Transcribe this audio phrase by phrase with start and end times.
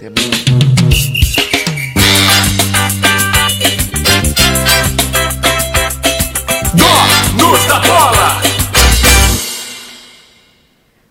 [0.00, 0.12] Donos
[7.66, 8.42] da bola!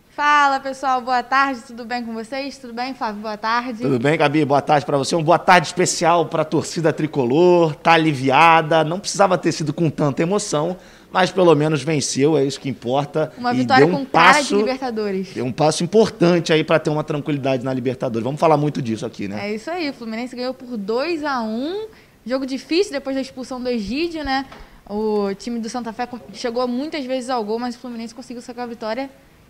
[0.10, 2.58] Fala pessoal, boa tarde, tudo bem com vocês?
[2.58, 3.22] Tudo bem, Flávio?
[3.22, 3.82] Boa tarde.
[3.82, 4.44] Tudo bem, Gabi?
[4.44, 5.16] Boa tarde para você.
[5.16, 7.74] Uma boa tarde especial para a torcida tricolor.
[7.76, 10.76] Tá aliviada, não precisava ter sido com tanta emoção,
[11.14, 13.32] mas pelo menos venceu, é isso que importa.
[13.38, 15.34] Uma E vitória um com cara passo, de Libertadores.
[15.34, 18.24] Deu um passo importante aí para ter uma tranquilidade na Libertadores.
[18.24, 19.50] Vamos falar muito disso aqui, né?
[19.50, 21.88] É isso aí, o Fluminense ganhou por 2 a 1
[22.26, 24.46] Jogo difícil depois da expulsão do Egídio, né?
[24.90, 28.64] O time do Santa Fé chegou muitas vezes ao gol, mas o Fluminense conseguiu sacar
[28.64, 29.10] a vitória.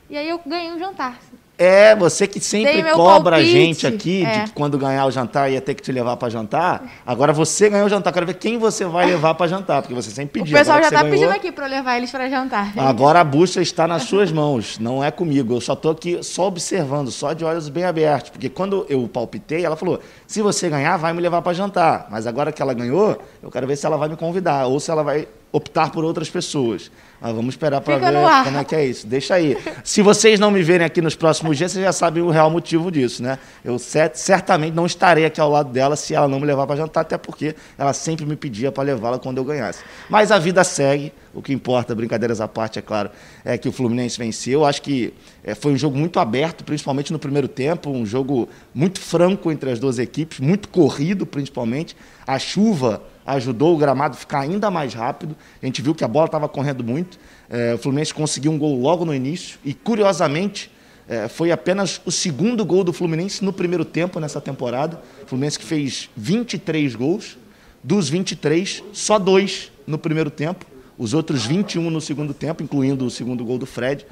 [0.10, 1.20] E aí eu ganhei um jantar.
[1.56, 3.52] É, você que sempre cobra a palpite.
[3.52, 4.40] gente aqui É.
[4.40, 6.84] de que quando ganhar o jantar ia ter que te levar para jantar.
[7.06, 8.12] Agora você ganhou o jantar.
[8.12, 10.58] Quero ver quem você vai levar para jantar, porque você sempre O pediu.
[10.58, 12.74] pessoal Agora já tá ganhou- pedindo aqui eu levar eles pra jantar.
[12.76, 15.54] Agora a bucha está nas suas mãos, não é comigo.
[15.54, 18.32] Eu só estou aqui só observando, só de olhos bem abertos.
[18.32, 22.08] Porque quando eu palpitei, ela falou: se você ganhar, vai me levar para jantar.
[22.10, 24.90] Mas agora que ela ganhou, eu quero ver se ela vai me convidar ou se
[24.90, 26.90] ela vai optar por outras pessoas.
[27.26, 29.08] Mas vamos esperar para ver como é que é isso.
[29.08, 29.58] Deixa aí.
[29.82, 32.92] Se vocês não me verem aqui nos próximos dias, vocês já sabem o real motivo
[32.92, 33.40] disso, né?
[33.64, 36.76] Eu cer- certamente não estarei aqui ao lado dela se ela não me levar para
[36.76, 39.80] jantar, até porque ela sempre me pedia para levá-la quando eu ganhasse.
[40.10, 41.14] Mas a vida segue.
[41.34, 43.10] O que importa, brincadeiras à parte, é claro,
[43.44, 44.64] é que o Fluminense venceu.
[44.66, 45.14] Acho que
[45.44, 49.72] eh, foi um jogo muito aberto, principalmente no primeiro tempo, um jogo muito franco entre
[49.72, 51.96] as duas equipes, muito corrido, principalmente.
[52.28, 55.36] A chuva ajudou o gramado a ficar ainda mais rápido.
[55.62, 57.18] A gente viu que a bola estava correndo muito.
[57.50, 60.72] Eh, o Fluminense conseguiu um gol logo no início e, curiosamente,
[61.08, 65.02] eh, foi apenas o segundo gol do Fluminense no primeiro tempo nessa temporada.
[65.24, 67.38] O Fluminense que fez 23 gols,
[67.84, 70.66] dos 23, só dois no primeiro tempo,
[70.98, 74.06] os outros 21 no segundo tempo, incluindo o segundo gol do Fred.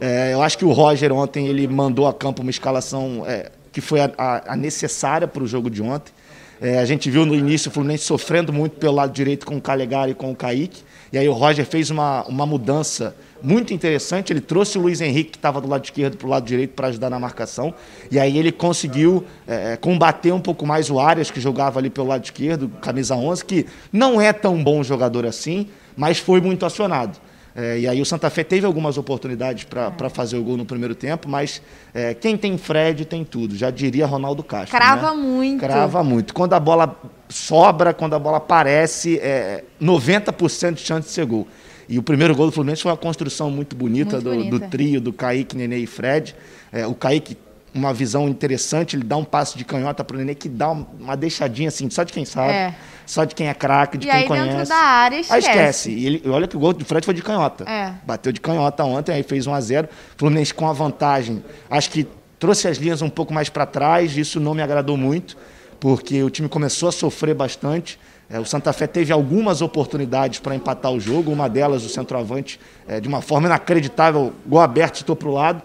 [0.00, 3.80] Eh, eu acho que o Roger ontem ele mandou a campo uma escalação eh, que
[3.80, 4.12] foi a-
[4.46, 6.12] a necessária para o jogo de ontem.
[6.60, 9.60] É, a gente viu no início o Fluminense sofrendo muito pelo lado direito com o
[9.60, 10.82] Calegari e com o Kaique.
[11.12, 14.32] E aí o Roger fez uma, uma mudança muito interessante.
[14.32, 16.88] Ele trouxe o Luiz Henrique, que estava do lado esquerdo, para o lado direito para
[16.88, 17.72] ajudar na marcação.
[18.10, 22.08] E aí ele conseguiu é, combater um pouco mais o Arias, que jogava ali pelo
[22.08, 27.18] lado esquerdo, camisa 11, que não é tão bom jogador assim, mas foi muito acionado.
[27.60, 30.94] É, e aí o Santa Fé teve algumas oportunidades para fazer o gol no primeiro
[30.94, 31.60] tempo, mas
[31.92, 34.78] é, quem tem Fred tem tudo, já diria Ronaldo Castro.
[34.78, 35.20] Crava né?
[35.20, 35.58] muito.
[35.58, 36.32] Crava muito.
[36.32, 36.96] Quando a bola
[37.28, 41.48] sobra, quando a bola aparece, é 90% de chance de ser gol.
[41.88, 44.58] E o primeiro gol do Fluminense foi uma construção muito bonita, Muito do, bonita.
[44.60, 46.36] do trio do Kaique, Nenê e Fred.
[46.70, 47.36] É, o Kaique,
[47.74, 50.86] uma visão interessante, ele dá um passo de canhota para o Nenê que dá um-
[50.98, 52.74] uma deixadinha assim, só de quem sabe, É.
[53.06, 54.48] só de quem é craque, de E quem aí conhece.
[54.48, 55.48] dentro da área Aí esquece.
[55.48, 55.90] esquece.
[55.90, 57.64] E ele, olha que o gol do Fred foi de canhota.
[57.68, 57.92] É.
[58.06, 61.42] Bateu de canhota ontem, aí fez 1 a 0 Fluminense com a vantagem.
[61.70, 62.06] Acho que
[62.38, 65.36] trouxe as linhas um pouco mais para trás, isso não me agradou muito,
[65.78, 67.98] porque o time começou a sofrer bastante.
[68.30, 72.60] É, o Santa Fé teve algumas oportunidades para empatar o jogo, uma delas o centroavante,
[72.86, 75.62] é, de uma forma inacreditável, gol aberto, estou para o lado.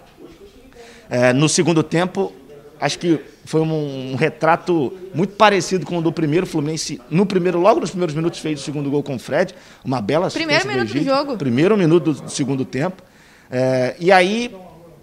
[1.14, 2.34] É, no segundo tempo,
[2.82, 6.48] acho que foi um, um retrato muito parecido com o do primeiro.
[6.48, 9.54] Fluminense, no primeiro, logo nos primeiros minutos, fez o segundo gol com o Fred.
[9.86, 11.16] Uma bela Primeiro minuto do Egídio.
[11.16, 11.38] jogo.
[11.38, 13.04] Primeiro minuto do, do segundo tempo.
[13.52, 14.56] É, e aí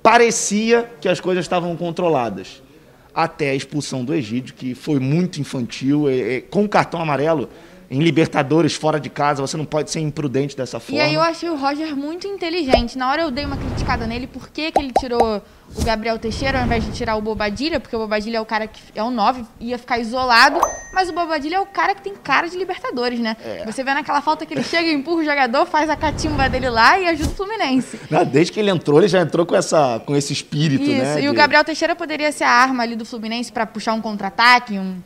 [0.02, 2.60] parecia que as coisas estavam controladas.
[3.14, 6.08] Até a expulsão do Egídio, que foi muito infantil.
[6.08, 7.48] é, é, com o cartão amarelo,
[7.90, 11.02] em Libertadores, fora de casa, você não pode ser imprudente dessa E forma.
[11.02, 12.96] aí eu achei o Roger muito inteligente.
[12.96, 15.42] Na hora eu dei uma criticada nele, por que, que ele tirou
[15.76, 17.80] o Gabriel Teixeira ao invés de tirar o Bobadilha?
[17.80, 20.60] Porque o Bobadilha é o cara que é o 9, ia ficar isolado,
[20.94, 23.36] mas o Bobadilha é o cara que tem cara de Libertadores, né?
[23.44, 23.64] É.
[23.66, 26.96] Você vê naquela falta que ele chega, empurra o jogador, faz a catimba dele lá
[26.96, 27.98] e ajuda o Fluminense.
[28.08, 31.22] Não, desde que ele entrou, ele já entrou com, essa, com esse espírito, Isso, né?
[31.22, 34.00] e o de- Gabriel Teixeira poderia ser a arma ali do Fluminense pra puxar um
[34.00, 34.98] contra-ataque, um,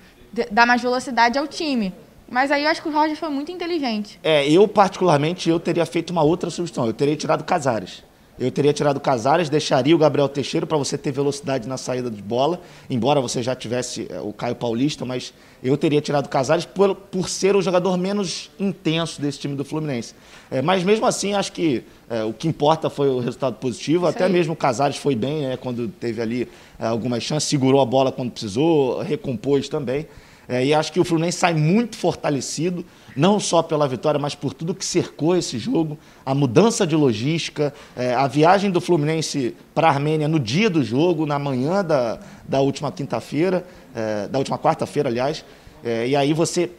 [0.50, 1.94] dar mais velocidade ao time.
[2.30, 4.18] Mas aí eu acho que o Roger foi muito inteligente.
[4.22, 6.86] É, eu particularmente, eu teria feito uma outra substituição.
[6.86, 8.02] Eu teria tirado Casares.
[8.36, 12.20] Eu teria tirado Casares, deixaria o Gabriel Teixeira para você ter velocidade na saída de
[12.20, 15.32] bola, embora você já tivesse é, o Caio Paulista, mas
[15.62, 20.14] eu teria tirado Casares por, por ser o jogador menos intenso desse time do Fluminense.
[20.50, 24.08] É, mas mesmo assim, acho que é, o que importa foi o resultado positivo.
[24.08, 24.32] Isso Até aí.
[24.32, 28.10] mesmo o Casares foi bem, né, quando teve ali é, algumas chances, segurou a bola
[28.10, 30.08] quando precisou, recompôs também.
[30.48, 32.84] É, e acho que o Fluminense sai muito fortalecido,
[33.16, 37.72] não só pela vitória, mas por tudo que cercou esse jogo, a mudança de logística,
[37.96, 42.20] é, a viagem do Fluminense para a Armênia no dia do jogo, na manhã da,
[42.46, 43.64] da última quinta-feira,
[43.94, 45.44] é, da última quarta-feira, aliás.
[45.82, 46.70] É, e aí você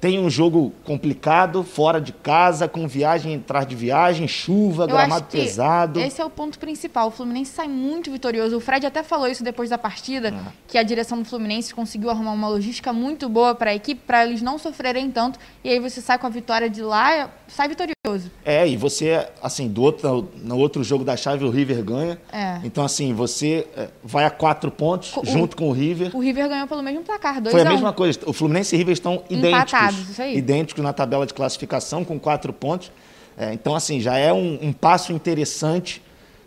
[0.00, 5.26] tem um jogo complicado, fora de casa, com viagem atrás de viagem, chuva, Eu gramado
[5.26, 6.00] pesado.
[6.00, 7.08] Esse é o ponto principal.
[7.08, 8.56] O Fluminense sai muito vitorioso.
[8.56, 10.32] O Fred até falou isso depois da partida,
[10.66, 14.24] que a direção do Fluminense conseguiu arrumar uma logística muito boa para a equipe, para
[14.24, 15.38] eles não sofrerem tanto.
[15.62, 17.99] E aí você sai com a vitória de lá, sai vitorioso.
[18.46, 22.18] É, e você, assim, do outro, no outro jogo da chave, o River ganha.
[22.32, 22.58] É.
[22.64, 26.16] Então, assim, você é, vai a quatro pontos o- junto com o River.
[26.16, 28.18] O River ganhou pelo mesmo placar, 2 Foi a a 1 mesma coisa.
[28.24, 29.72] O Fluminense e River estão idênticos.
[29.72, 30.34] Empatados, isso aí.
[30.34, 32.90] Idênticos na tabela de classificação, com quatro pontos.
[33.36, 36.02] É, então, assim, já é um, um passo interessante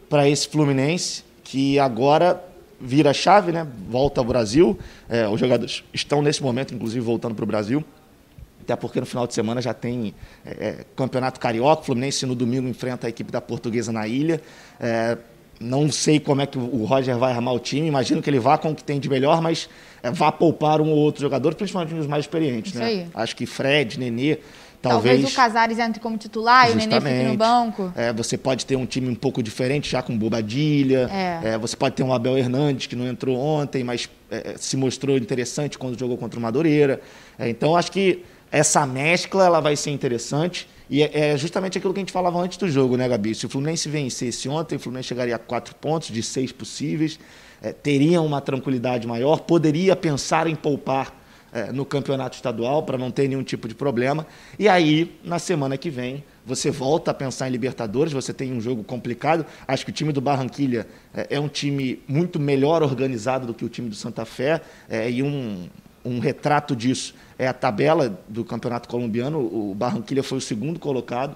[0.10, 2.44] para esse Fluminense, que agora
[2.82, 3.68] vira a chave, né?
[3.88, 4.78] Volta ao Brasil.
[5.08, 7.84] É, os jogadores estão nesse momento, inclusive, voltando para o Brasil.
[8.64, 10.14] Até porque no final de semana já tem
[10.46, 11.82] é, é, Campeonato Carioca.
[11.82, 14.42] O Fluminense no domingo enfrenta a equipe da Portuguesa na ilha.
[14.80, 15.18] É,
[15.60, 17.88] não sei como é que o Roger vai armar o time.
[17.88, 19.70] Imagino que ele vá com o que tem de melhor, mas
[20.02, 22.74] é, vá poupar um ou outro jogador, principalmente os mais experientes.
[22.74, 22.86] Né?
[22.86, 23.08] aí.
[23.14, 24.40] Acho que Fred, Nenê,
[24.84, 25.34] Talvez, talvez.
[25.34, 27.94] o Casares entre como titular e o Nenê fique no banco.
[27.96, 31.10] É, você pode ter um time um pouco diferente, já com Bobadilha.
[31.10, 31.54] É.
[31.54, 35.16] É, você pode ter um Abel Hernandes, que não entrou ontem, mas é, se mostrou
[35.16, 37.00] interessante quando jogou contra o Madureira.
[37.40, 40.70] É, então, acho que essa mescla ela vai ser interessante.
[40.88, 43.34] E é, é justamente aquilo que a gente falava antes do jogo, né, Gabi?
[43.34, 47.20] Se o Fluminense vencesse ontem, o Fluminense chegaria a quatro pontos de seis possíveis,
[47.64, 51.20] é, teria uma tranquilidade maior, poderia pensar em poupar
[51.52, 54.28] é, no campeonato estadual para não ter nenhum tipo de problema.
[54.60, 58.62] E aí, na semana que vem, você volta a pensar em Libertadores, você tem um
[58.62, 59.48] jogo complicado.
[59.68, 63.66] Acho que o time do Barranquilha é, é um time muito melhor organizado do que
[63.66, 65.68] o time do Santa Fé, é, e um,
[66.06, 69.40] um retrato disso é a tabela do campeonato colombiano.
[69.40, 71.36] O Barranquilha foi o segundo colocado.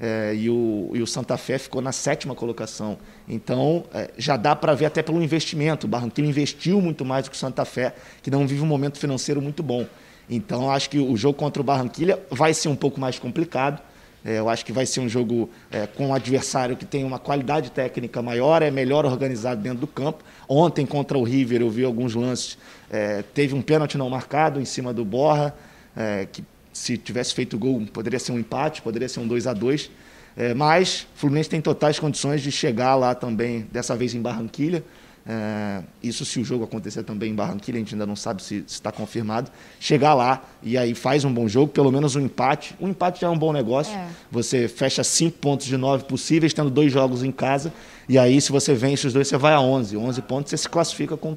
[0.00, 2.98] é, e, o, e o Santa Fé ficou na sétima colocação.
[3.28, 5.86] Então, é, já dá para ver até pelo investimento.
[5.86, 8.98] O Barranquilla investiu muito mais do que o Santa Fé, que não vive um momento
[8.98, 9.86] financeiro muito bom.
[10.30, 13.82] Então, acho que o jogo contra o Barranquilla vai ser um pouco mais complicado.
[14.28, 17.18] É, eu acho que vai ser um jogo é, com um adversário que tem uma
[17.18, 20.22] qualidade técnica maior, é melhor organizado dentro do campo.
[20.46, 22.58] Ontem, contra o River, eu vi alguns lances.
[22.90, 25.54] é, teve um pênalti não marcado em cima do Borra,
[25.96, 26.44] é, que
[26.74, 29.90] se tivesse feito gol, poderia ser um empate, poderia ser um 2 a 2
[30.36, 34.84] é, mas o Fluminense tem totais condições de chegar lá também, dessa vez em Barranquilha.
[35.26, 38.64] É, isso se o jogo acontecer também em Barranquilha, a gente ainda não sabe se
[38.66, 39.50] está confirmado.
[39.78, 42.74] Chegar lá e aí faz um bom jogo, pelo menos um empate.
[42.80, 43.94] Um empate já é um bom negócio.
[43.94, 44.08] É.
[44.30, 47.72] Você fecha cinco pontos de nove possíveis, tendo dois jogos em casa.
[48.08, 49.96] E aí, se você vence os dois, você vai a 11.
[49.96, 51.36] 11 pontos, você se classifica com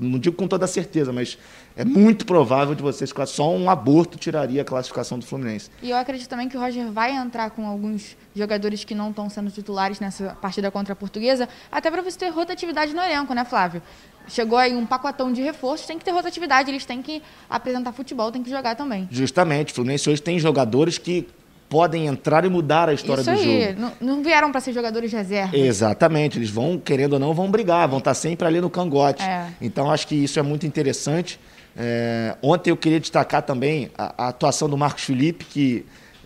[0.00, 1.38] não digo com toda certeza, mas
[1.76, 5.70] é muito provável de vocês só um aborto tiraria a classificação do Fluminense.
[5.82, 9.28] E eu acredito também que o Roger vai entrar com alguns jogadores que não estão
[9.28, 13.44] sendo titulares nessa partida contra a Portuguesa, até para você ter rotatividade no elenco, né,
[13.44, 13.82] Flávio?
[14.28, 18.30] Chegou aí um pacotão de reforços, tem que ter rotatividade, eles têm que apresentar futebol,
[18.30, 19.08] tem que jogar também.
[19.10, 21.28] Justamente, o Fluminense hoje tem jogadores que
[21.68, 23.80] podem entrar e mudar a história Isso do aí, jogo.
[23.80, 25.56] não, não vieram para ser jogadores de reserva.
[25.56, 29.24] Exatamente, eles vão, querendo ou não, vão brigar, vão estar sempre ali no cangote.
[29.24, 29.48] É.
[29.60, 31.38] Então, acho que isso é muito interessante.
[31.76, 35.84] É, ontem eu queria destacar também a, a atuação do Marcos Felipe, que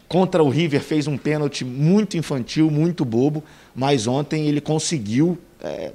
[0.09, 5.93] contra o River fez um pênalti muito infantil, muito bobo, mas ontem ele conseguiu, é,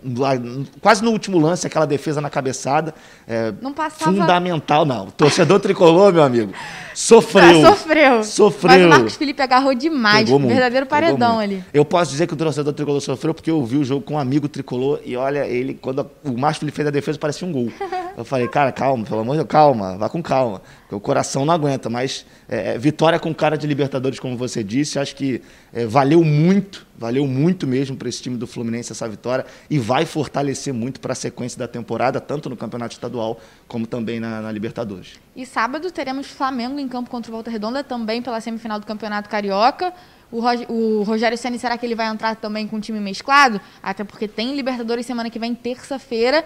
[0.81, 2.93] quase no último lance, aquela defesa na cabeçada.
[3.27, 5.07] é, Não passava- Fundamental, não.
[5.07, 6.51] O torcedor tricolor, meu amigo,
[6.93, 7.65] sofreu.
[7.67, 8.23] Ah, sofreu.
[8.23, 8.69] Sofreu.
[8.71, 10.25] Mas o Marcos Felipe agarrou demais.
[10.25, 11.63] Pegou muito, verdadeiro paredão ali.
[11.73, 14.19] Eu posso dizer que o torcedor tricolor sofreu porque eu vi o jogo com um
[14.19, 17.69] amigo tricolor e olha, ele, quando o Márcio Felipe fez a defesa, parecia um gol.
[18.15, 20.61] Eu falei, cara, calma, pelo amor de Deus, calma, vá com calma.
[20.91, 25.15] O coração não aguenta, mas é, vitória com cara de Libertadores, como você disse, acho
[25.15, 25.41] que
[25.73, 30.05] é, valeu muito, valeu muito mesmo para esse time do Fluminense essa vitória e vai
[30.05, 34.49] fortalecer muito para a sequência da temporada, tanto no Campeonato Estadual como também na, na
[34.53, 35.15] Libertadores.
[35.35, 39.27] E sábado teremos Flamengo em campo contra o Volta Redonda, também pela semifinal do Campeonato
[39.27, 39.93] Carioca.
[40.31, 43.59] O, Rog- o Rogério Ceni será que ele vai entrar também com o time mesclado?
[43.83, 46.45] Até porque tem Libertadores semana que vem, terça-feira.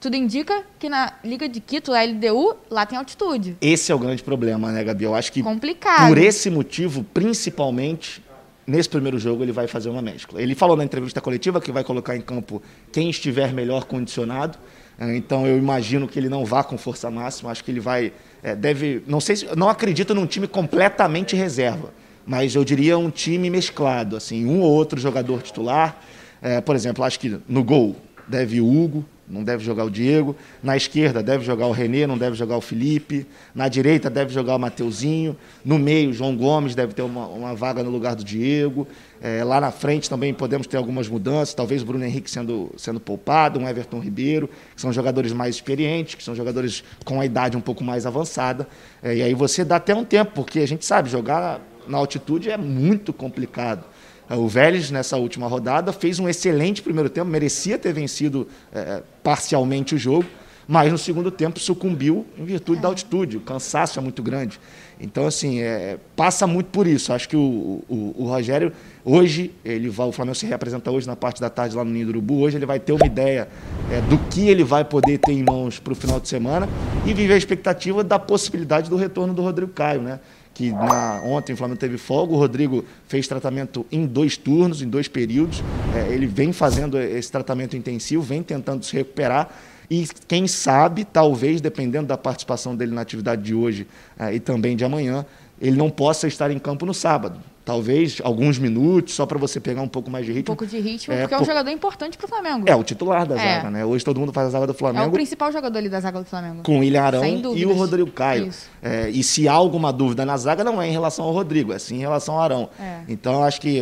[0.00, 3.58] Tudo indica que na Liga de Quito, a LDU, lá tem altitude.
[3.60, 5.04] Esse é o grande problema, né, Gabi?
[5.04, 6.08] Eu acho que Complicado.
[6.08, 8.22] por esse motivo, principalmente,
[8.70, 10.40] nesse primeiro jogo ele vai fazer uma mescla.
[10.40, 12.62] Ele falou na entrevista coletiva que vai colocar em campo
[12.92, 14.58] quem estiver melhor condicionado.
[14.98, 17.50] Eh, Então eu imagino que ele não vá com força máxima.
[17.50, 18.12] Acho que ele vai,
[18.42, 21.92] eh, deve, não sei, se, não acredito num time completamente reserva,
[22.24, 26.00] mas eu diria um time mesclado, assim, um ou outro jogador titular.
[26.40, 27.96] Eh, por exemplo, acho que no gol
[28.28, 30.34] deve o Hugo, não deve jogar o Diego.
[30.62, 33.26] Na esquerda deve jogar o Renê, não deve jogar o Felipe.
[33.54, 35.36] Na direita deve jogar o Mateuzinho.
[35.64, 38.86] No meio, João Gomes deve ter uma, uma vaga no lugar do Diego.
[39.22, 42.98] É, lá na frente também podemos ter algumas mudanças, talvez o Bruno Henrique sendo, sendo
[42.98, 47.56] poupado, um Everton Ribeiro, que são jogadores mais experientes, que são jogadores com a idade
[47.56, 48.66] um pouco mais avançada.
[49.02, 52.50] É, e aí você dá até um tempo, porque a gente sabe, jogar na altitude
[52.50, 53.84] é muito complicado.
[54.30, 59.02] É, o Vélez, nessa última rodada, fez um excelente primeiro tempo, merecia ter vencido é,
[59.24, 60.24] parcialmente o jogo,
[60.68, 62.82] mas no segundo tempo sucumbiu em virtude é.
[62.82, 64.60] da altitude, o cansaço é muito grande.
[65.00, 67.12] Então, assim, é, passa muito por isso.
[67.12, 68.72] Acho que o, o, o, Rogério,
[69.04, 72.06] hoje, ele vai, o Flamengo se representa hoje na parte da tarde lá no Ninho
[72.06, 73.48] do Urubu, hoje ele vai ter uma ideia
[73.90, 76.68] é, do que ele vai poder ter em mãos para o final de semana
[77.04, 80.20] e viver a expectativa da possibilidade do retorno do Rodrigo Caio, né?
[80.60, 84.88] Que na, ontem o Flamengo teve folga, o Rodrigo fez tratamento em dois turnos, em
[84.90, 85.64] dois períodos.
[85.96, 89.48] É, ele vem fazendo esse tratamento intensivo, vem tentando se recuperar.
[89.90, 93.86] E quem sabe, talvez, dependendo da participação dele na atividade de hoje
[94.18, 95.24] é, e também de amanhã,
[95.58, 97.40] ele não possa estar em campo no sábado
[97.70, 100.52] talvez alguns minutos, só para você pegar um pouco mais de ritmo.
[100.52, 101.46] Um pouco de ritmo, é, porque é um por...
[101.46, 102.68] jogador importante para o Flamengo.
[102.68, 103.38] É, o titular da é.
[103.38, 103.84] zaga, né?
[103.84, 105.04] Hoje todo mundo faz a zaga do Flamengo.
[105.04, 106.64] É o principal jogador ali da zaga do Flamengo.
[106.64, 107.24] Com o William Arão
[107.54, 108.50] e o Rodrigo Caio.
[108.82, 111.78] É, e se há alguma dúvida na zaga, não é em relação ao Rodrigo, é
[111.78, 112.70] sim em relação ao Arão.
[112.80, 113.02] É.
[113.06, 113.80] Então, acho que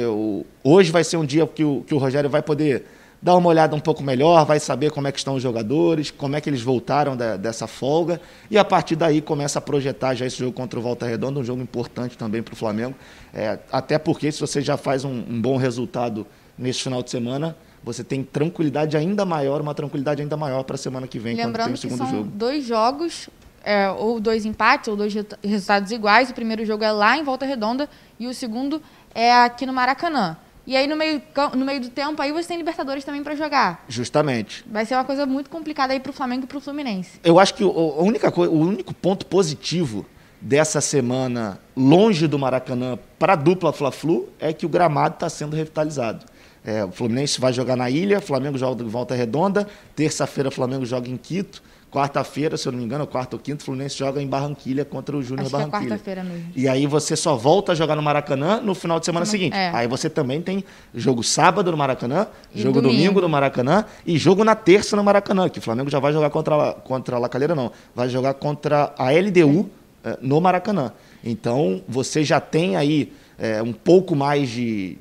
[0.62, 2.85] hoje vai ser um dia que o, que o Rogério vai poder
[3.20, 6.37] dar uma olhada um pouco melhor, vai saber como é que estão os jogadores, como
[6.37, 8.20] é que eles voltaram da, dessa folga,
[8.50, 11.44] e a partir daí começa a projetar já esse jogo contra o Volta Redonda, um
[11.44, 12.94] jogo importante também para o Flamengo,
[13.34, 17.56] é, até porque se você já faz um, um bom resultado nesse final de semana,
[17.82, 21.54] você tem tranquilidade ainda maior, uma tranquilidade ainda maior para a semana que vem, Lembrando
[21.54, 22.30] quando tem o segundo que são jogo.
[22.34, 23.30] dois jogos,
[23.64, 26.30] é, ou dois empates, ou dois resultados iguais.
[26.30, 28.82] O primeiro jogo é lá em Volta Redonda e o segundo
[29.14, 30.37] é aqui no Maracanã.
[30.68, 31.22] E aí, no meio,
[31.54, 33.87] no meio do tempo, aí você tem Libertadores também para jogar.
[33.88, 34.62] Justamente.
[34.70, 37.18] Vai ser uma coisa muito complicada aí para o Flamengo e para o Fluminense.
[37.25, 40.04] Eu acho que o, a única coisa, o único ponto positivo
[40.38, 45.56] dessa semana longe do Maracanã para a dupla Fla-Flu é que o gramado está sendo
[45.56, 46.26] revitalizado.
[46.62, 50.52] É, o Fluminense vai jogar na ilha, o Flamengo joga de volta redonda, terça-feira o
[50.52, 53.97] Flamengo joga em Quito, Quarta-feira, se eu não me engano, quarta ou quinta, o Fluminense
[53.97, 55.87] joga em Barranquilha contra o Júnior Barranquilha.
[55.87, 56.52] É quarta-feira mesmo.
[56.54, 59.54] E aí você só volta a jogar no Maracanã no final de semana Não, seguinte.
[59.57, 59.71] é.
[59.75, 60.62] Aí você também tem
[60.95, 62.99] jogo sábado no Maracanã, E jogo domingo.
[63.04, 63.21] domingo.
[63.23, 66.71] no Maracanã e jogo na terça no Maracanã, que o Flamengo já vai jogar contra
[66.71, 67.73] a, contra a Lacalheira, não.
[67.95, 69.71] Vai jogar contra a LDU
[70.04, 70.92] eh, no Maracanã.
[71.25, 74.99] Então você já tem aí eh, um pouco mais de.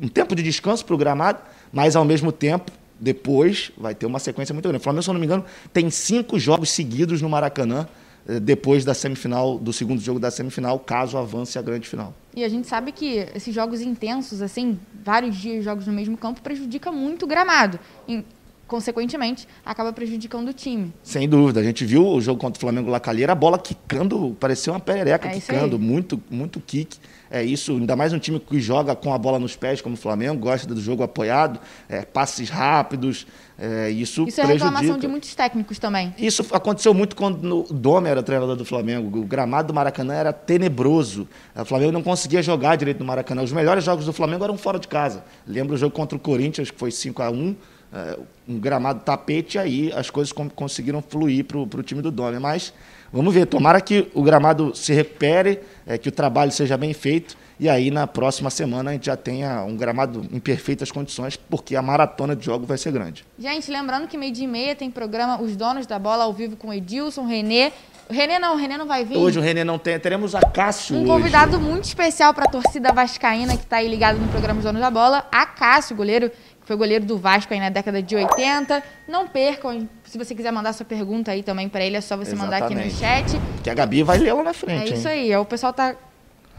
[0.00, 4.18] um tempo de descanso para o gramado, mas ao mesmo tempo depois vai ter uma
[4.18, 4.80] sequência muito grande.
[4.80, 7.86] O Flamengo, se eu não me engano, tem cinco jogos seguidos no Maracanã
[8.28, 12.14] eh, depois da semifinal, do segundo jogo da semifinal, caso avance a grande final.
[12.34, 16.40] E a gente sabe que esses jogos intensos, assim, vários dias jogos no mesmo campo,
[16.42, 17.78] prejudica muito o gramado.
[18.08, 18.24] E,
[18.66, 20.92] consequentemente, acaba prejudicando o time.
[21.02, 21.60] Sem dúvida.
[21.60, 25.28] A gente viu o jogo contra o Flamengo Lacalheira, a bola quicando, parecia uma perereca
[25.28, 26.98] É quicando, muito, muito kick.
[27.30, 29.98] É isso, ainda mais um time que joga com a bola nos pés, como o
[29.98, 33.26] Flamengo, gosta do jogo apoiado, é, passes rápidos.
[33.58, 34.70] é, isso, Isso é prejudica.
[34.70, 36.14] reclamação de muitos técnicos também.
[36.18, 39.18] Isso aconteceu muito quando o Dome era treinador do Flamengo.
[39.18, 41.26] O gramado do Maracanã era tenebroso.
[41.54, 43.42] O Flamengo não conseguia jogar direito no Maracanã.
[43.42, 45.24] Os melhores jogos do Flamengo eram fora de casa.
[45.46, 47.56] Lembro o jogo contra o Corinthians, que foi 5 a 1
[47.92, 48.18] é,
[48.48, 52.38] um gramado tapete, aí as coisas conseguiram fluir para o time do Dome.
[52.38, 52.72] Mas
[53.12, 57.36] vamos ver, tomara que o gramado se recupere, é, que o trabalho seja bem feito.
[57.58, 61.74] E aí, na próxima semana, a gente já tenha um gramado em perfeitas condições, porque
[61.74, 63.24] a maratona de jogo vai ser grande.
[63.38, 66.54] Gente, lembrando que meio dia e meia tem programa Os Donos da Bola ao vivo
[66.54, 67.72] com Edilson, Renê.
[68.10, 69.16] O Renê não, o Renê não vai vir.
[69.16, 71.08] Hoje o Renê não tem, teremos a Cássio Um hoje.
[71.10, 74.80] convidado muito especial para a torcida vascaína que está aí ligado no programa Os Donos
[74.80, 76.30] da Bola, a Cássio, goleiro,
[76.66, 78.82] foi goleiro do Vasco aí na década de 80.
[79.08, 82.34] Não percam, se você quiser mandar sua pergunta aí também para ele, é só você
[82.34, 83.32] mandar aqui no Exatamente.
[83.32, 83.40] chat.
[83.62, 84.94] Que a Gabi vai ler lá na É frente.
[84.94, 85.14] isso hein?
[85.32, 85.94] aí, ó, o pessoal tá...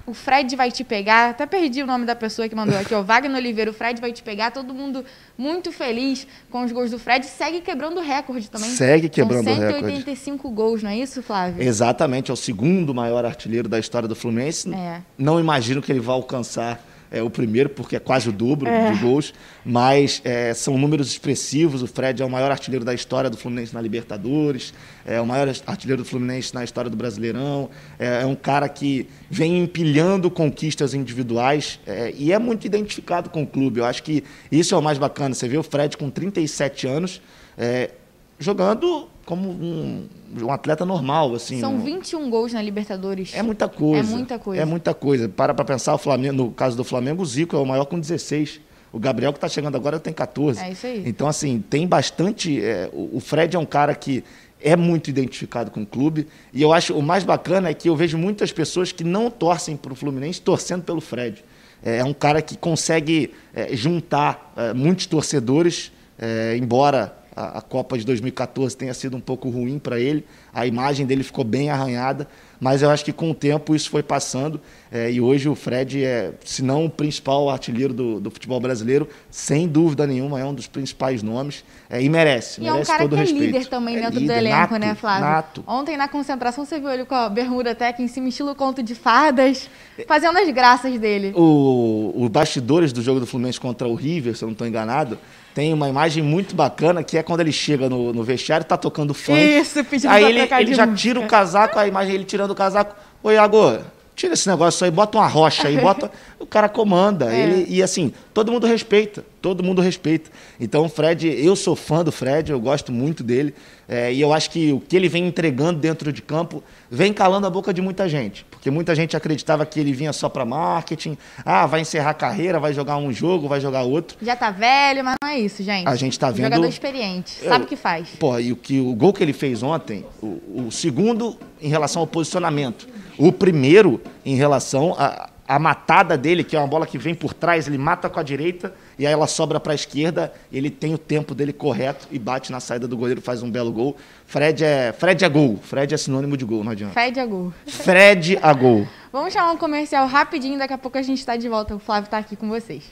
[0.05, 3.03] O Fred vai te pegar, até perdi o nome da pessoa que mandou aqui, ó,
[3.03, 5.03] Wagner Oliveira, o Fred vai te pegar, todo mundo
[5.37, 8.69] muito feliz com os gols do Fred, segue quebrando o recorde também.
[8.69, 9.79] Segue quebrando o São recorde.
[9.81, 11.61] 185 gols, não é isso, Flávio?
[11.61, 14.73] Exatamente, é o segundo maior artilheiro da história do Fluminense.
[14.73, 15.01] É.
[15.17, 18.91] Não imagino que ele vá alcançar é, o primeiro, porque é quase o dobro É.
[18.91, 19.33] de gols,
[19.65, 21.81] mas é, são números expressivos.
[21.81, 24.73] O Fred é o maior artilheiro da história do Fluminense na Libertadores,
[25.05, 27.69] é o maior artilheiro do Fluminense na história do Brasileirão.
[27.97, 33.43] É, é um cara que vem empilhando conquistas individuais é, e é muito identificado com
[33.43, 33.79] o clube.
[33.79, 35.33] Eu acho que isso é o mais bacana.
[35.33, 37.21] Você vê o Fred com 37 anos.
[37.57, 37.91] é,
[38.39, 40.07] jogando como um,
[40.41, 41.59] um atleta normal, assim.
[41.59, 43.33] São um- 21 gols na Libertadores.
[43.35, 43.99] é muita coisa.
[43.99, 44.61] É muita coisa.
[44.61, 45.27] É muita coisa.
[45.27, 47.99] Para para pensar, o Flamengo, no caso do Flamengo, o Zico é o maior com
[47.99, 48.61] 16.
[48.93, 50.61] O Gabriel que está chegando agora tem 14.
[50.63, 51.03] É isso aí.
[51.05, 52.63] Então, assim, tem bastante.
[52.63, 54.23] é, o Fred é um cara que
[54.63, 56.25] é muito identificado com o clube.
[56.53, 59.75] E eu acho o mais bacana é que eu vejo muitas pessoas que não torcem
[59.75, 61.43] para o Fluminense torcendo pelo Fred.
[61.83, 67.97] É um cara que consegue é, juntar é, muitos torcedores, é, embora a, a Copa
[67.97, 72.27] de 2014 tenha sido um pouco ruim para ele, a imagem dele ficou bem arranhada,
[72.59, 74.59] mas eu acho que com o tempo isso foi passando
[74.91, 79.07] é, e hoje o Fred é, se não o principal artilheiro do, do futebol brasileiro,
[79.29, 82.91] sem dúvida nenhuma, é um dos principais nomes é, e merece, E é um merece
[82.91, 83.45] cara todo que é respeito.
[83.45, 85.25] líder também É dentro líder, do elenco, nato, né, Flávio?
[85.25, 85.63] nato.
[85.67, 88.81] Ontem na concentração você viu ele com a bermuda até aqui em cima, estilo conto
[88.81, 89.69] de fadas,
[90.07, 91.33] fazendo as graças dele.
[91.35, 95.19] o, o bastidores do jogo do Fluminense contra o River, se eu não estou enganado,
[95.57, 99.11] tem uma imagem muito bacana que é quando ele chega no, no vestiário, tá tocando
[99.11, 99.39] funk.
[99.39, 100.93] Isso, pedindo Aí ele, ele já música.
[100.93, 102.95] tira o casaco, a imagem ele tirando o casaco.
[103.23, 103.79] Ô, Iago,
[104.15, 106.11] tira esse negócio aí, bota uma rocha aí, bota.
[106.37, 107.33] o cara comanda.
[107.33, 107.39] É.
[107.39, 109.25] Ele, e assim, todo mundo respeita.
[109.47, 110.29] Todo mundo respeita.
[110.59, 113.53] Então, o Fred, eu sou fã do Fred, eu gosto muito dele.
[113.87, 116.61] é, e eu acho que o que ele vem entregando dentro de campo
[116.91, 118.45] vem calando a boca de muita gente.
[118.51, 121.17] Porque muita gente acreditava que ele vinha só para marketing.
[121.45, 124.17] Ah, vai encerrar a carreira, vai jogar um jogo, vai jogar outro.
[124.21, 125.87] Já tá velho, mas não é isso, gente.
[125.87, 128.09] A gente tá vendo- Jogador experiente, sabe o que faz.
[128.19, 132.01] Pô, e o, que, o gol que ele fez ontem, o, o segundo em relação
[132.01, 132.85] ao posicionamento,
[133.17, 137.33] o primeiro em relação à a, matada dele, que é uma bola que vem por
[137.33, 140.93] trás, ele mata com a direita e aí ela sobra para a esquerda, ele tem
[140.93, 143.95] o tempo dele correto e bate na saída do goleiro, faz um belo gol.
[144.25, 146.93] Fred é, Fred é gol, Fred é sinônimo de gol, não adianta.
[146.93, 147.53] Fede a gol.
[147.65, 148.87] Fred a gol.
[149.11, 151.75] Vamos chamar um comercial rapidinho, daqui a pouco a gente tá de volta.
[151.75, 152.83] O Flávio tá aqui com vocês.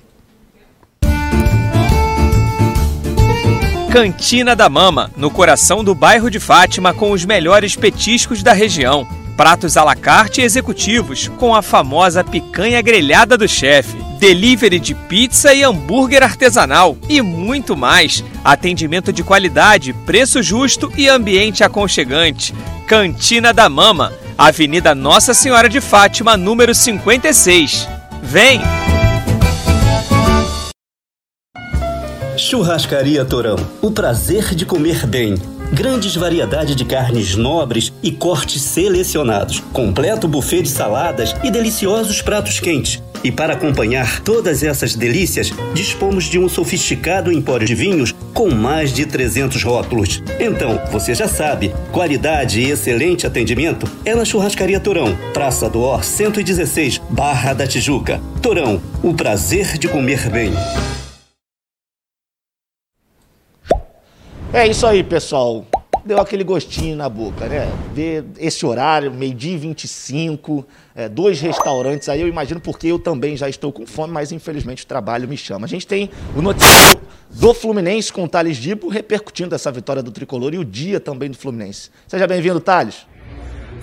[3.92, 9.08] Cantina da Mama, no coração do bairro de Fátima, com os melhores petiscos da região.
[9.38, 13.98] Pratos à la carte e executivos, com a famosa picanha grelhada do chefe.
[14.26, 18.24] Delivery de pizza e hambúrguer artesanal e muito mais.
[18.44, 22.52] Atendimento de qualidade, preço justo e ambiente aconchegante.
[22.88, 27.88] Cantina da Mama, Avenida Nossa Senhora de Fátima, número 56.
[28.24, 28.62] Vem!
[32.36, 33.58] Churrascaria Torão.
[33.80, 35.36] O prazer de comer bem.
[35.72, 39.60] Grandes variedade de carnes nobres e cortes selecionados.
[39.72, 43.05] Completo buffet de saladas e deliciosos pratos quentes.
[43.26, 48.94] E para acompanhar todas essas delícias, dispomos de um sofisticado empório de vinhos com mais
[48.94, 50.22] de 300 rótulos.
[50.40, 56.04] Então, você já sabe, qualidade e excelente atendimento é na Churrascaria Torão, Praça do Or
[56.04, 58.22] 116, Barra da Tijuca.
[58.44, 60.54] Torão, o prazer de comer bem.
[64.54, 65.66] É isso aí, pessoal.
[66.06, 67.68] Deu aquele gostinho na boca, né?
[67.92, 70.64] Ver esse horário, meio-dia e 25,
[70.96, 74.84] é, dois restaurantes aí, eu imagino porque eu também já estou com fome, mas infelizmente
[74.84, 75.66] o trabalho me chama.
[75.66, 80.12] A gente tem o noticiário do Fluminense com o Thales Dibo repercutindo essa vitória do
[80.12, 81.90] Tricolor e o dia também do Fluminense.
[82.08, 83.08] Seja bem-vindo, Thales.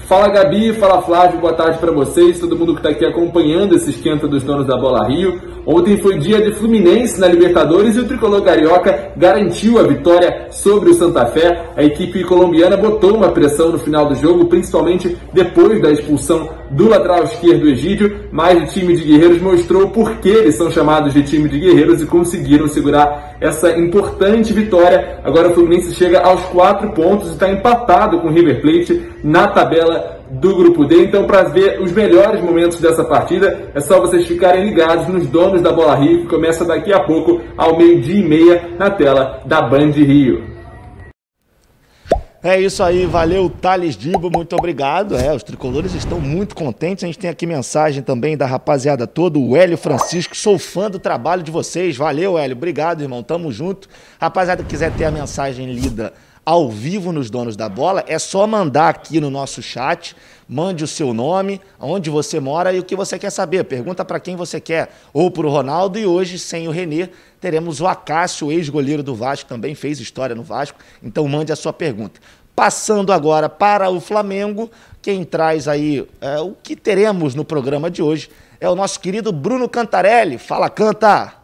[0.06, 3.90] Fala Gabi, fala Flávio, boa tarde para vocês, todo mundo que está aqui acompanhando esse
[3.90, 5.40] esquenta dos donos da Bola Rio.
[5.64, 10.90] Ontem foi dia de Fluminense na Libertadores e o tricolor carioca garantiu a vitória sobre
[10.90, 11.70] o Santa Fé.
[11.76, 16.88] A equipe colombiana botou uma pressão no final do jogo, principalmente depois da expulsão do
[16.88, 21.22] lateral esquerdo Egídio, mas o time de guerreiros mostrou por que eles são chamados de
[21.22, 25.20] time de guerreiros e conseguiram segurar essa importante vitória.
[25.22, 29.48] Agora o Fluminense chega aos quatro pontos e está empatado com o River Plate na
[29.48, 31.04] tabela do grupo D.
[31.04, 35.60] Então, para ver os melhores momentos dessa partida, é só vocês ficarem ligados nos donos
[35.60, 39.60] da Bola Rio, que começa daqui a pouco, ao meio-dia e meia, na tela da
[39.60, 40.52] Band Rio.
[42.44, 45.16] É isso aí, valeu Thales Dibo, muito obrigado.
[45.16, 47.04] É, os tricolores estão muito contentes.
[47.04, 50.36] A gente tem aqui mensagem também da rapaziada toda, o Hélio Francisco.
[50.36, 51.96] Sou fã do trabalho de vocês.
[51.96, 52.56] Valeu, Hélio.
[52.56, 53.22] Obrigado, irmão.
[53.22, 53.88] Tamo junto.
[54.20, 56.12] Rapaziada, quiser ter a mensagem lida
[56.44, 60.16] ao vivo nos donos da bola, é só mandar aqui no nosso chat.
[60.48, 63.64] Mande o seu nome, onde você mora e o que você quer saber.
[63.64, 65.98] Pergunta para quem você quer, ou para o Ronaldo.
[65.98, 67.08] E hoje, sem o Renê,
[67.40, 70.78] teremos o Acácio, ex-goleiro do Vasco, também fez história no Vasco.
[71.02, 72.20] Então mande a sua pergunta.
[72.54, 78.02] Passando agora para o Flamengo, quem traz aí é, o que teremos no programa de
[78.02, 78.28] hoje
[78.60, 80.36] é o nosso querido Bruno Cantarelli.
[80.36, 81.41] Fala, canta!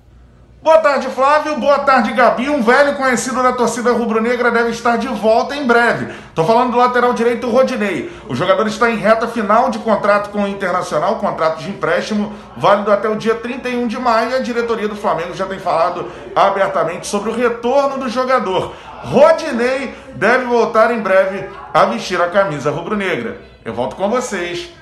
[0.60, 1.56] Boa tarde, Flávio.
[1.56, 2.48] Boa tarde, Gabi.
[2.48, 6.12] Um velho conhecido da torcida rubro-negra deve estar de volta em breve.
[6.34, 8.10] Tô falando do lateral direito Rodinei.
[8.28, 12.90] O jogador está em reta final de contrato com o Internacional, contrato de empréstimo, válido
[12.90, 14.34] até o dia 31 de maio.
[14.34, 18.74] A diretoria do Flamengo já tem falado abertamente sobre o retorno do jogador.
[19.04, 23.40] Rodinei deve voltar em breve a vestir a camisa rubro-negra.
[23.64, 24.74] Eu volto com vocês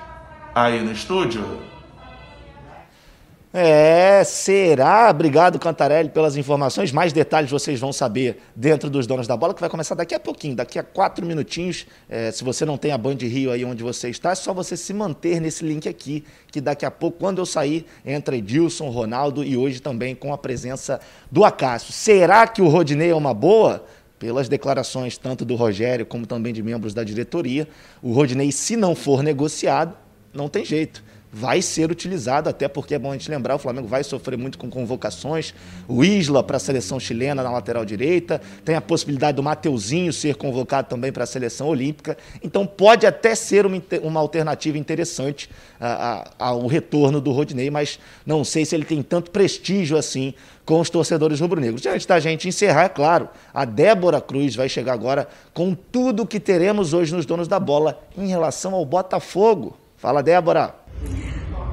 [0.55, 1.76] aí no estúdio.
[3.53, 5.09] É, será?
[5.09, 6.91] Obrigado, Cantarelli, pelas informações.
[6.91, 10.19] Mais detalhes vocês vão saber dentro dos Donos da Bola, que vai começar daqui a
[10.19, 11.87] pouquinho, daqui a quatro minutinhos.
[12.09, 14.75] É, se você não tem a Band Rio aí onde você está, é só você
[14.75, 19.43] se manter nesse link aqui, que daqui a pouco, quando eu sair, entra Edilson, Ronaldo
[19.43, 20.99] e hoje também com a presença
[21.31, 21.93] do Acácio.
[21.93, 23.85] Será que o Rodinei é uma boa?
[24.19, 27.67] Pelas declarações tanto do Rogério como também de membros da diretoria,
[28.01, 29.95] o Rodinei, se não for negociado,
[30.33, 31.03] não tem jeito
[31.39, 34.57] vai ser utilizado, até porque é bom a gente lembrar, o Flamengo vai sofrer muito
[34.57, 35.53] com convocações.
[35.87, 40.35] O Isla para a seleção chilena na lateral direita, tem a possibilidade do Mateuzinho ser
[40.35, 42.17] convocado também para a seleção olímpica.
[42.43, 45.49] Então pode até ser uma, uma alternativa interessante
[46.39, 50.33] ao retorno do Rodinei, mas não sei se ele tem tanto prestígio assim
[50.65, 51.85] com os torcedores rubro-negros.
[51.85, 56.39] Antes da gente encerrar, é claro, a Débora Cruz vai chegar agora com tudo que
[56.39, 59.77] teremos hoje nos Donos da Bola em relação ao Botafogo.
[59.97, 60.86] Fala, Débora!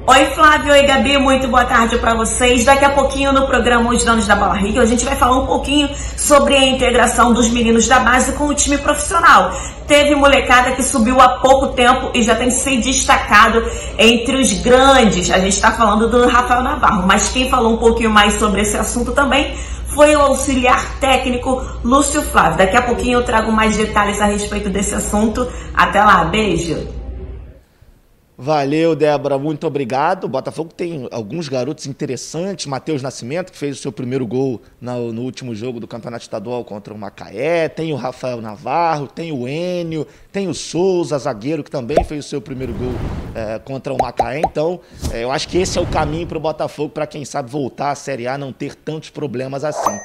[0.07, 2.63] Oi Flávio, oi Gabi, muito boa tarde para vocês.
[2.63, 5.89] Daqui a pouquinho no programa Os Danos da Rio, a gente vai falar um pouquinho
[6.15, 9.51] sobre a integração dos meninos da base com o time profissional.
[9.87, 13.65] Teve molecada que subiu há pouco tempo e já tem se destacado
[13.99, 15.31] entre os grandes.
[15.31, 18.77] A gente está falando do Rafael Navarro, mas quem falou um pouquinho mais sobre esse
[18.77, 19.55] assunto também
[19.87, 22.59] foi o auxiliar técnico Lúcio Flávio.
[22.59, 25.51] Daqui a pouquinho eu trago mais detalhes a respeito desse assunto.
[25.75, 27.04] Até lá, beijo!
[28.37, 30.25] Valeu, Débora, muito obrigado.
[30.25, 32.67] O Botafogo tem alguns garotos interessantes.
[32.67, 36.65] Matheus Nascimento, que fez o seu primeiro gol no, no, último jogo do Campeonato Estadual
[36.65, 37.69] contra o Macaé.
[37.69, 42.29] Tem o Rafael Navarro, tem o Enio, tem o Souza, zagueiro, que também fez o
[42.29, 42.95] seu primeiro gol
[43.37, 44.41] é, contra o Macaé.
[44.41, 44.81] Então,
[45.13, 47.93] é, eu acho que esse é o caminho para o Botafogo, para quem sabe voltar
[47.93, 49.97] à Série A, não ter tantos problemas assim.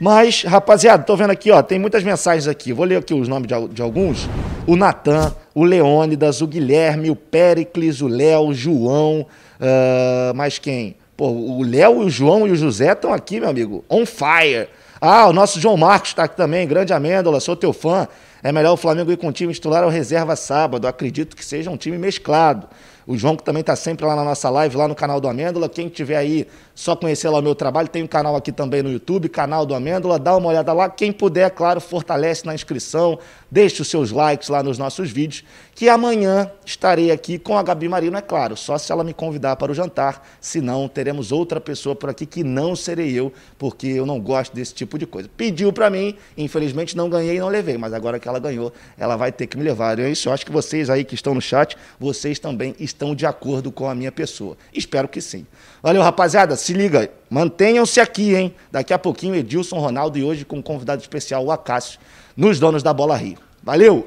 [0.00, 2.72] Mas, rapaziada, tô vendo aqui, ó, tem muitas mensagens aqui.
[2.72, 4.28] Vou ler aqui os nomes de, de alguns.
[4.66, 9.26] O Natan, o Leônidas, o Guilherme, o Péricles, o Léo, o João,
[9.60, 10.94] uh, mais quem?
[11.16, 14.68] Pô, o Léo, o João e o José estão aqui, meu amigo, on fire.
[15.00, 18.06] Ah, o nosso João Marcos está aqui também, grande amêndola, sou teu fã.
[18.40, 20.86] É melhor o Flamengo ir com o time titular ou reserva sábado.
[20.86, 22.68] Acredito que seja um time mesclado.
[23.08, 25.66] O João, que também está sempre lá na nossa live, lá no canal do Amêndola.
[25.66, 27.88] Quem tiver aí, só conhecer lá o meu trabalho.
[27.88, 30.18] Tem um canal aqui também no YouTube, canal do Amêndola.
[30.18, 30.90] Dá uma olhada lá.
[30.90, 33.18] Quem puder, claro, fortalece na inscrição.
[33.50, 35.42] Deixe os seus likes lá nos nossos vídeos
[35.74, 39.54] que amanhã estarei aqui com a Gabi Marino, é claro, só se ela me convidar
[39.54, 44.04] para o jantar, senão teremos outra pessoa por aqui que não serei eu, porque eu
[44.04, 45.30] não gosto desse tipo de coisa.
[45.36, 49.14] Pediu para mim, infelizmente não ganhei e não levei, mas agora que ela ganhou, ela
[49.14, 50.00] vai ter que me levar.
[50.00, 53.24] É isso, eu acho que vocês aí que estão no chat, vocês também estão de
[53.24, 54.58] acordo com a minha pessoa.
[54.74, 55.46] Espero que sim.
[55.80, 58.52] Valeu, rapaziada, se liga, mantenham-se aqui, hein?
[58.70, 62.00] Daqui a pouquinho, Edilson Ronaldo e hoje com um convidado especial, o Acácio,
[62.38, 63.36] nos Donos da Bola Rio.
[63.64, 64.06] Valeu!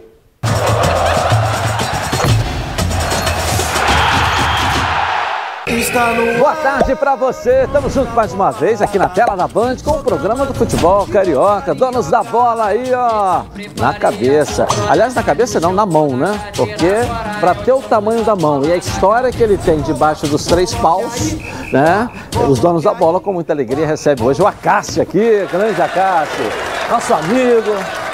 [6.39, 7.63] Boa tarde para você.
[7.63, 11.05] Estamos juntos mais uma vez aqui na tela da Band com o programa do futebol
[11.07, 11.75] carioca.
[11.75, 13.43] Donos da bola aí, ó,
[13.77, 14.65] na cabeça.
[14.87, 16.51] Aliás, na cabeça não, na mão, né?
[16.55, 16.91] Porque
[17.39, 20.73] para ter o tamanho da mão e a história que ele tem debaixo dos três
[20.75, 21.33] paus,
[21.73, 22.09] né?
[22.47, 26.45] Os donos da bola com muita alegria recebem hoje o Acácio aqui, grande Acácio,
[26.89, 27.71] nosso amigo,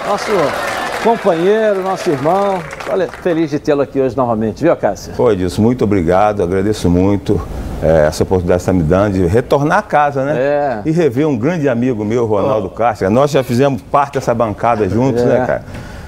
[0.07, 0.31] nosso
[1.03, 2.59] companheiro, nosso irmão.
[2.89, 5.13] Olha, feliz de tê-lo aqui hoje novamente, viu, Cássio?
[5.13, 7.41] Foi, Edilson, muito obrigado, agradeço muito
[7.83, 10.35] é, essa oportunidade que está me dando de retornar a casa, né?
[10.37, 10.81] É.
[10.85, 12.75] E rever um grande amigo meu, Ronaldo oh.
[12.75, 13.09] Castro.
[13.09, 15.39] Nós já fizemos parte dessa bancada juntos, né, é.
[15.39, 15.65] né, cara?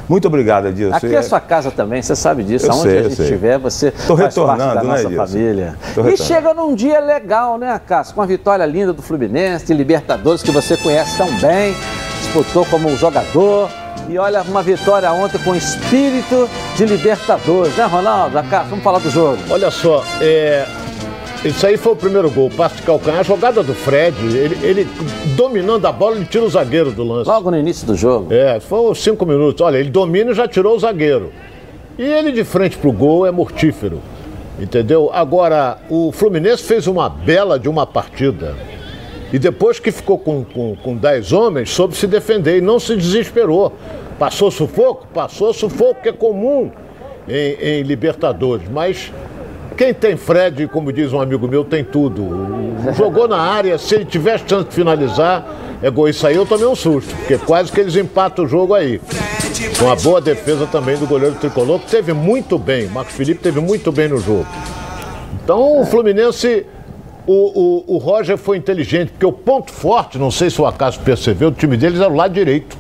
[0.07, 0.95] Muito obrigado, Edilson.
[0.95, 2.67] Aqui é a sua casa também, você sabe disso.
[2.67, 5.27] Eu Aonde sei, a gente estiver, você Tô faz parte da né, nossa Edilson?
[5.27, 5.75] família.
[6.11, 8.15] e chega num dia legal, né, Cássio?
[8.15, 11.75] Com a vitória linda do Fluminense, de Libertadores, que você conhece tão bem,
[12.21, 13.69] disputou como jogador,
[14.07, 18.37] e olha, uma vitória ontem com espírito de Libertadores, né, Ronaldo?
[18.37, 19.37] Acá, vamos falar do jogo.
[19.49, 20.65] Olha só, é,
[21.43, 24.87] isso aí foi o primeiro gol, passe de calcanhar, a jogada do Fred, ele, ele,
[25.37, 27.29] dominando a bola, ele tira o zagueiro do lance.
[27.29, 28.33] Logo no início do jogo.
[28.33, 29.61] É, foi cinco minutos.
[29.61, 31.31] Olha, ele domina e já tirou o zagueiro.
[31.97, 34.01] E ele de frente pro gol é mortífero.
[34.59, 35.09] Entendeu?
[35.13, 38.55] Agora, o Fluminense fez uma bela de uma partida.
[39.31, 42.95] E depois que ficou com, com, com 10 homens, soube se defender e não se
[42.95, 43.73] desesperou.
[44.17, 45.07] Passou sufoco?
[45.13, 46.71] Passou sufoco, que é comum
[47.27, 48.67] em, em Libertadores.
[48.69, 49.11] Mas
[49.77, 52.27] quem tem Fred, como diz um amigo meu, tem tudo.
[52.97, 55.45] Jogou na área, se ele tivesse chance de finalizar,
[55.81, 56.09] é gol.
[56.09, 58.99] Isso aí eu tomei um susto, porque quase que eles empatam o jogo aí.
[59.79, 62.87] Com a boa defesa também do goleiro tricolor, que teve muito bem.
[62.87, 64.47] Marcos Felipe teve muito bem no jogo.
[65.43, 66.65] Então o Fluminense
[67.31, 70.99] o, o, o Roger foi inteligente, porque o ponto forte, não sei se o acaso
[71.01, 72.75] percebeu, do time deles era o lado direito.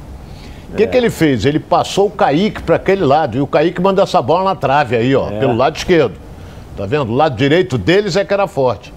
[0.71, 0.87] O que, é.
[0.87, 1.45] que ele fez?
[1.45, 3.37] Ele passou o Kaique para aquele lado.
[3.37, 5.39] E o Kaique manda essa bola na trave aí, ó, é.
[5.39, 6.15] pelo lado esquerdo.
[6.75, 7.11] Tá vendo?
[7.11, 8.91] O lado direito deles é que era forte.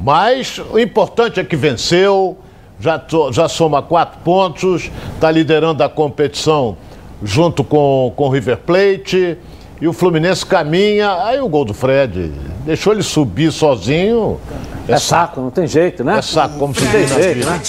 [0.00, 2.38] Mas o importante é que venceu,
[2.78, 6.76] já, já soma quatro pontos, está liderando a competição
[7.20, 9.36] junto com, com o River Plate.
[9.80, 12.32] E o Fluminense caminha, aí o gol do Fred,
[12.64, 14.38] deixou ele subir sozinho.
[14.88, 16.18] É, é saco, saco, não tem jeito, né?
[16.18, 17.60] É saco, como se diz jeito, né?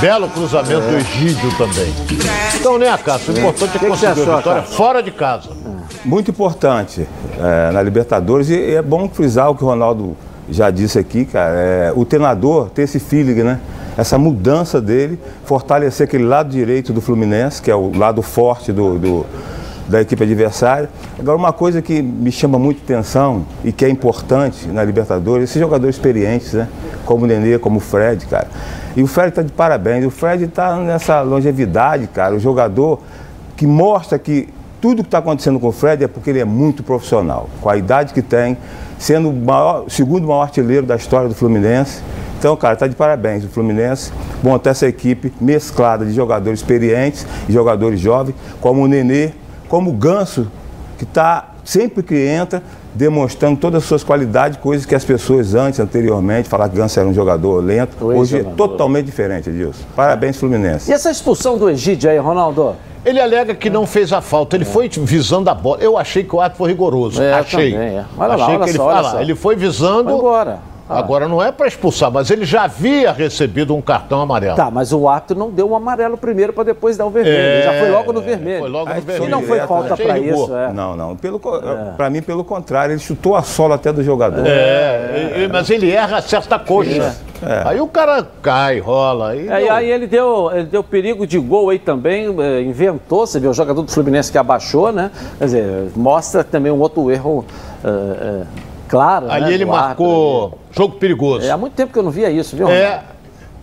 [0.00, 0.90] Belo cruzamento é.
[0.90, 1.92] do Egídio também.
[2.54, 4.62] Então, né, Cássio, o importante é que conseguir a vitória cara?
[4.62, 5.50] fora de casa.
[6.04, 7.06] Muito importante
[7.38, 10.16] é, na Libertadores e é bom frisar o que o Ronaldo
[10.48, 11.54] já disse aqui, cara.
[11.54, 13.60] É, o treinador tem esse feeling, né?
[13.96, 18.98] Essa mudança dele, fortalecer aquele lado direito do Fluminense, que é o lado forte do,
[18.98, 19.26] do
[19.88, 20.88] da equipe adversária.
[21.18, 25.60] Agora, uma coisa que me chama muito atenção e que é importante na Libertadores, esses
[25.60, 26.68] jogadores experientes, né?
[27.04, 28.48] Como o Nenê, como o Fred, cara.
[28.96, 30.04] E o Fred está de parabéns.
[30.04, 32.34] O Fred está nessa longevidade, cara.
[32.34, 33.00] O jogador
[33.56, 34.48] que mostra que
[34.80, 37.48] tudo que está acontecendo com o Fred é porque ele é muito profissional.
[37.60, 38.56] Com a idade que tem,
[38.98, 42.02] sendo o maior, segundo maior artilheiro da história do Fluminense.
[42.38, 47.52] Então, cara, está de parabéns o Fluminense montar essa equipe mesclada de jogadores experientes e
[47.52, 49.30] jogadores jovens, como o Nenê,
[49.72, 50.48] como o Ganso,
[50.98, 52.62] que está sempre que entra
[52.94, 57.08] demonstrando todas as suas qualidades, coisas que as pessoas antes, anteriormente, falavam que Ganso era
[57.08, 57.96] um jogador lento.
[58.04, 59.86] Hoje é totalmente diferente disso.
[59.96, 60.90] Parabéns, Fluminense.
[60.90, 62.76] E essa expulsão do Egídio aí, Ronaldo?
[63.02, 64.66] Ele alega que não fez a falta, ele é.
[64.66, 65.80] foi visando a bola.
[65.80, 67.22] Eu achei que o ato foi rigoroso.
[67.22, 67.72] É, achei.
[67.72, 68.04] Também, é.
[68.18, 70.04] Olha achei lá, olha que ele, só, olha lá, ele foi visando.
[70.04, 70.58] Foi embora.
[70.92, 70.98] Ah.
[70.98, 74.56] Agora não é para expulsar, mas ele já havia recebido um cartão amarelo.
[74.56, 77.36] Tá, mas o ato não deu um amarelo primeiro para depois dar o vermelho.
[77.36, 78.60] É, já foi logo no vermelho.
[78.60, 79.24] Foi logo no vermelho.
[79.24, 80.56] E não foi falta para isso.
[80.56, 80.72] É.
[80.72, 81.16] Não, não.
[81.16, 81.96] Pelo, é.
[81.96, 84.44] Para mim, pelo contrário, ele chutou a sola até do jogador.
[84.46, 87.16] É, mas ele erra certa coxa.
[87.42, 87.62] É.
[87.68, 89.30] Aí o cara cai, rola.
[89.30, 93.40] Aí, é, aí ele deu, ele deu perigo de gol aí também, é, inventou, você
[93.40, 95.10] viu, o jogador do Fluminense que abaixou, né?
[95.38, 97.44] Quer dizer, mostra também um outro erro.
[97.84, 99.30] Uh, uh, claro.
[99.30, 101.46] Ali né, ele marcou árbitro, jogo perigoso.
[101.46, 102.68] É, há muito tempo que eu não via isso, viu?
[102.68, 103.02] É.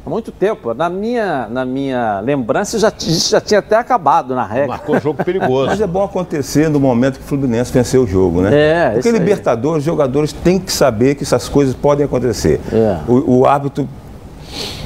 [0.03, 0.73] Há muito tempo.
[0.73, 4.69] Na minha, na minha lembrança, já, já tinha até acabado na regra.
[4.69, 5.67] Marcou jogo perigoso.
[5.67, 8.49] Mas é bom acontecer no momento que o Fluminense venceu o jogo, né?
[8.53, 12.59] É, Porque Libertadores, os jogadores têm que saber que essas coisas podem acontecer.
[12.73, 12.97] É.
[13.07, 13.87] O, o árbitro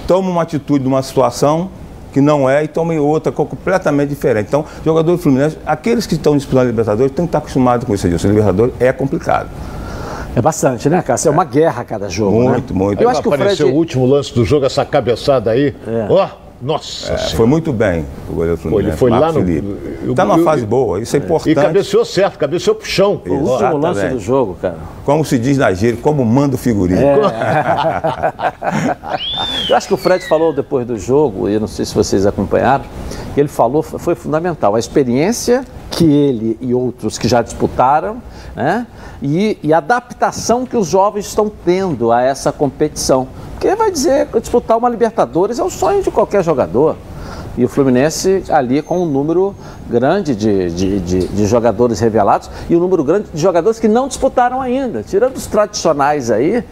[0.05, 1.69] toma uma atitude numa situação
[2.11, 4.47] que não é e toma outra completamente diferente.
[4.47, 7.95] Então, jogador do Fluminense, aqueles que estão disputando a Libertadores têm que estar acostumados com
[7.95, 8.07] isso.
[8.07, 9.49] O Libertadores é complicado.
[10.35, 11.29] É bastante, né, Cássio?
[11.29, 12.41] É uma guerra cada jogo.
[12.41, 12.79] Muito, né?
[12.79, 13.01] muito.
[13.01, 13.75] Eu acho que apareceu o, Fred...
[13.75, 15.75] o último lance do jogo, essa cabeçada aí.
[15.87, 16.07] É.
[16.09, 17.13] Oh, nossa!
[17.13, 18.89] É, foi muito bem o goleiro Fluminense.
[18.89, 19.41] Ele foi lá no.
[20.09, 21.51] Está numa fase boa, isso é importante.
[21.51, 23.21] E cabeceou certo, cabeceou pro chão.
[23.25, 24.77] O último lance do jogo, cara.
[25.05, 27.01] Como se diz na gíria, como manda o figurino.
[27.01, 27.17] É.
[29.69, 32.25] eu acho que o Fred falou depois do jogo, e eu não sei se vocês
[32.25, 32.85] acompanharam,
[33.35, 34.73] ele falou, foi fundamental.
[34.75, 35.65] A experiência
[35.95, 38.21] que ele e outros que já disputaram,
[38.55, 38.87] né?
[39.21, 43.27] E, e adaptação que os jovens estão tendo a essa competição.
[43.53, 46.95] Porque vai dizer que disputar uma Libertadores é o sonho de qualquer jogador.
[47.55, 49.55] E o Fluminense ali com um número
[49.87, 54.07] grande de, de, de, de, jogadores revelados e um número grande de jogadores que não
[54.07, 56.63] disputaram ainda, tirando os tradicionais aí,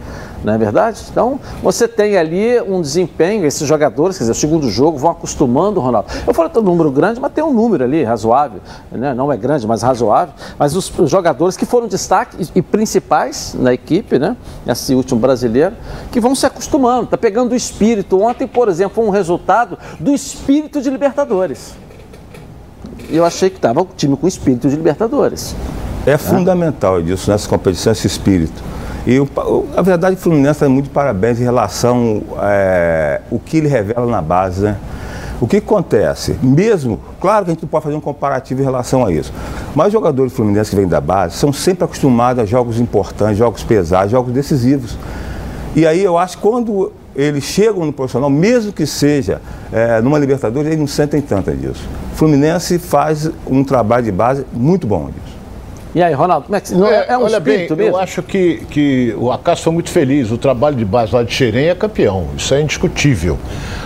[0.44, 1.00] não é verdade?
[1.10, 5.78] Então, você tem ali um desempenho, esses jogadores, quer dizer, o segundo jogo vão acostumando
[5.80, 6.08] o Ronaldo.
[6.26, 9.14] Eu falo que um número grande, mas tem um número ali razoável, né?
[9.14, 10.34] não é grande, mas razoável.
[10.58, 14.36] Mas os, os jogadores que foram destaque e, e, principais na equipe, né?
[14.66, 15.74] Esse último brasileiro,
[16.10, 18.20] que vão se acostumando, tá pegando o espírito.
[18.20, 21.74] Ontem, por exemplo, foi um resultado do espírito de Libertadores.
[23.10, 25.54] Eu achei que estava o time com espírito de Libertadores.
[26.04, 28.71] É fundamental disso nessa competição, esse espírito.
[29.06, 29.28] E o,
[29.76, 34.06] a verdade, o Fluminense está muito de parabéns em relação é, o que ele revela
[34.06, 34.76] na base, né?
[35.40, 36.38] O que acontece?
[36.40, 39.32] Mesmo, claro que a gente não pode fazer um comparativo em relação a isso,
[39.74, 43.64] mas os jogadores fluminenses que vêm da base são sempre acostumados a jogos importantes, jogos
[43.64, 44.96] pesados, jogos decisivos.
[45.74, 49.40] E aí eu acho que quando eles chegam no profissional, mesmo que seja
[49.72, 51.88] é, numa Libertadores, eles não sentem tanto disso.
[52.12, 55.31] O Fluminense faz um trabalho de base muito bom disso.
[55.94, 57.82] E aí, Ronaldo, como é que não, é, é um olha bem, mesmo?
[57.82, 60.30] Eu acho que, que o Acácio foi muito feliz.
[60.30, 62.28] O trabalho de base lá de Xerém é campeão.
[62.36, 63.38] Isso é indiscutível.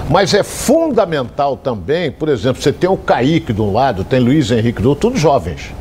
[0.09, 4.53] Mas é fundamental também, por exemplo, você tem o Kaique de um lado, tem Luiz
[4.53, 5.73] Henrique do outro, todos jovens.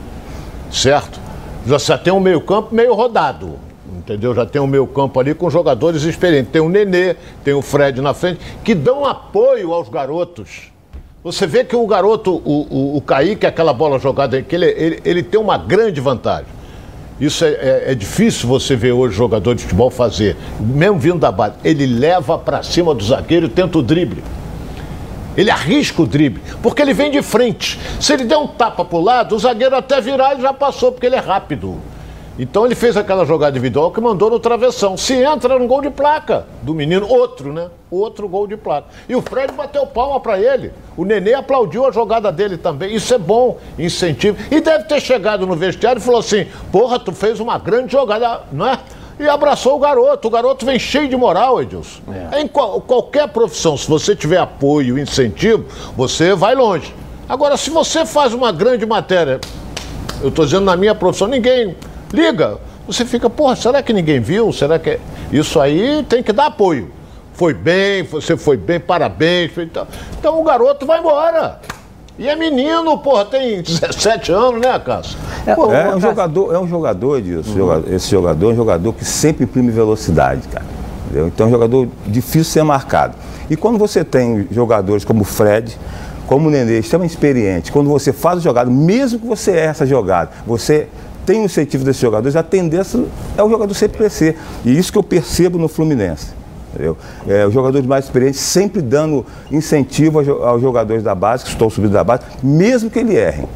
[0.71, 1.19] Certo?
[1.63, 3.59] Você tem um meio-campo meio rodado.
[3.97, 4.33] Entendeu?
[4.33, 6.51] Já tem o meio campo ali com jogadores experientes.
[6.51, 10.74] Tem o Nenê, tem o Fred na frente, que dão apoio aos garotos.
[11.25, 15.01] Você vê que o garoto, o, o, o Kaique, aquela bola jogada, que ele, ele,
[15.03, 16.45] ele tem uma grande vantagem.
[17.19, 21.31] Isso é, é, é, difícil você ver hoje jogador de futebol fazer, mesmo vindo da
[21.31, 21.55] base.
[21.63, 24.23] Ele leva para cima do zagueiro e tenta o drible.
[25.35, 27.79] Ele arrisca o drible, porque ele vem de frente.
[27.99, 30.91] Se ele der um tapa para o lado, o zagueiro até virar e já passou,
[30.91, 31.79] porque ele é rápido.
[32.37, 34.97] Então ele fez aquela jogada individual que mandou no travessão.
[34.97, 37.69] Se entra no gol de placa do menino, outro, né?
[37.89, 38.87] Outro gol de placa.
[39.07, 40.73] E o Fred bateu palma para ele.
[40.97, 42.93] O Nenê aplaudiu a jogada dele também.
[42.93, 44.37] Isso é bom, incentivo.
[44.51, 48.41] E deve ter chegado no vestiário e falou assim: porra, tu fez uma grande jogada,
[48.51, 48.79] não é?
[49.17, 50.27] E abraçou o garoto.
[50.27, 52.01] O garoto vem cheio de moral, Edilson.
[52.33, 52.41] É.
[52.41, 56.93] Em qual, qualquer profissão, se você tiver apoio, incentivo, você vai longe.
[57.29, 59.39] Agora, se você faz uma grande matéria,
[60.21, 61.75] eu estou dizendo na minha profissão, ninguém
[62.13, 62.57] liga.
[62.87, 64.51] Você fica, porra, será que ninguém viu?
[64.53, 64.91] Será que.
[64.91, 64.99] É?
[65.31, 66.91] Isso aí tem que dar apoio.
[67.33, 69.51] Foi bem, você foi bem, parabéns.
[69.57, 69.87] Então,
[70.17, 71.59] então o garoto vai embora.
[72.17, 75.17] E é menino, porra, tem 17 anos, né, Cássio?
[75.45, 77.59] É, é, um jogador, é um jogador disso.
[77.59, 77.83] Uhum.
[77.93, 80.65] Esse jogador é um jogador que sempre imprime velocidade, cara.
[81.05, 81.27] Entendeu?
[81.27, 83.15] Então é um jogador difícil de ser marcado.
[83.49, 85.77] E quando você tem jogadores como o Fred,
[86.25, 89.85] como o Nenê, extremamente experiente, quando você faz a jogada, mesmo que você erre essa
[89.85, 90.87] jogada, você
[91.25, 93.03] tem o incentivo desses jogadores, a tendência
[93.37, 94.37] é o jogador sempre crescer.
[94.63, 96.27] E isso que eu percebo no Fluminense.
[96.73, 96.97] Entendeu?
[97.25, 101.93] É, os jogadores mais experientes sempre dando incentivo aos jogadores da base, que estão subindo
[101.93, 103.47] da base, mesmo que ele errem.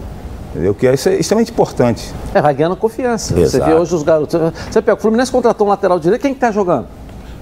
[0.52, 0.74] Entendeu?
[0.74, 2.14] Que isso é extremamente importante.
[2.34, 3.38] É, vai ganhando confiança.
[3.38, 3.64] Exato.
[3.64, 4.40] Você vê hoje os garotos.
[4.72, 6.88] Você pega, o Fluminense contratou um lateral direito, quem está que tá jogando?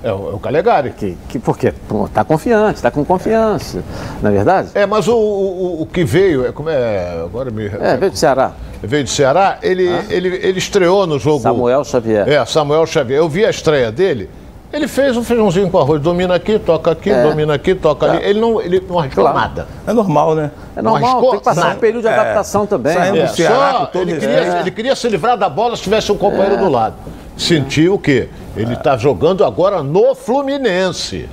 [0.03, 0.91] É o, é o Calegari.
[0.91, 1.73] Que, que, por quê?
[2.05, 3.83] Está confiante, está com confiança.
[4.21, 4.69] Não é verdade?
[4.75, 7.21] É, mas o, o, o que veio, é, como é.
[7.23, 7.65] Agora me.
[7.65, 8.51] É, veio do Ceará.
[8.81, 10.03] Veio do Ceará, ele, ah?
[10.09, 11.41] ele, ele estreou no jogo.
[11.41, 12.29] Samuel Xavier.
[12.29, 13.19] É, Samuel Xavier.
[13.19, 14.29] Eu vi a estreia dele.
[14.71, 17.23] Ele fez um feijãozinho com arroz, domina aqui, toca aqui, é.
[17.23, 18.09] domina aqui, toca é.
[18.09, 18.25] ali.
[18.25, 19.39] Ele não, ele não arriscou claro.
[19.39, 19.67] nada.
[19.87, 20.51] É normal, né?
[20.75, 22.13] É normal, tem que passar um período de é.
[22.13, 22.97] adaptação também.
[22.97, 23.27] É.
[23.27, 26.57] Só, ele, queria, ele queria se livrar da bola se tivesse um companheiro é.
[26.57, 26.95] do lado.
[27.37, 28.29] Sentiu o quê?
[28.55, 31.29] Ele está jogando agora no Fluminense.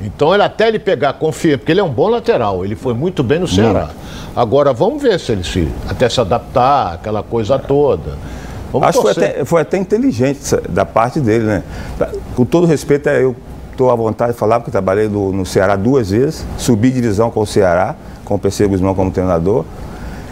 [0.00, 3.22] Então ele até ele pegar confiança, porque ele é um bom lateral, ele foi muito
[3.22, 3.90] bem no Ceará.
[4.34, 8.16] Agora vamos ver se ele se até se adaptar, aquela coisa toda.
[8.72, 11.62] Vamos Acho que foi até, foi até inteligente da parte dele, né?
[12.34, 13.36] Com todo respeito, é, eu
[13.70, 17.40] estou à vontade de falar, porque trabalhei no, no, Ceará duas vezes, subi divisão com
[17.40, 19.64] o Ceará, com o PC Guzmão como treinador.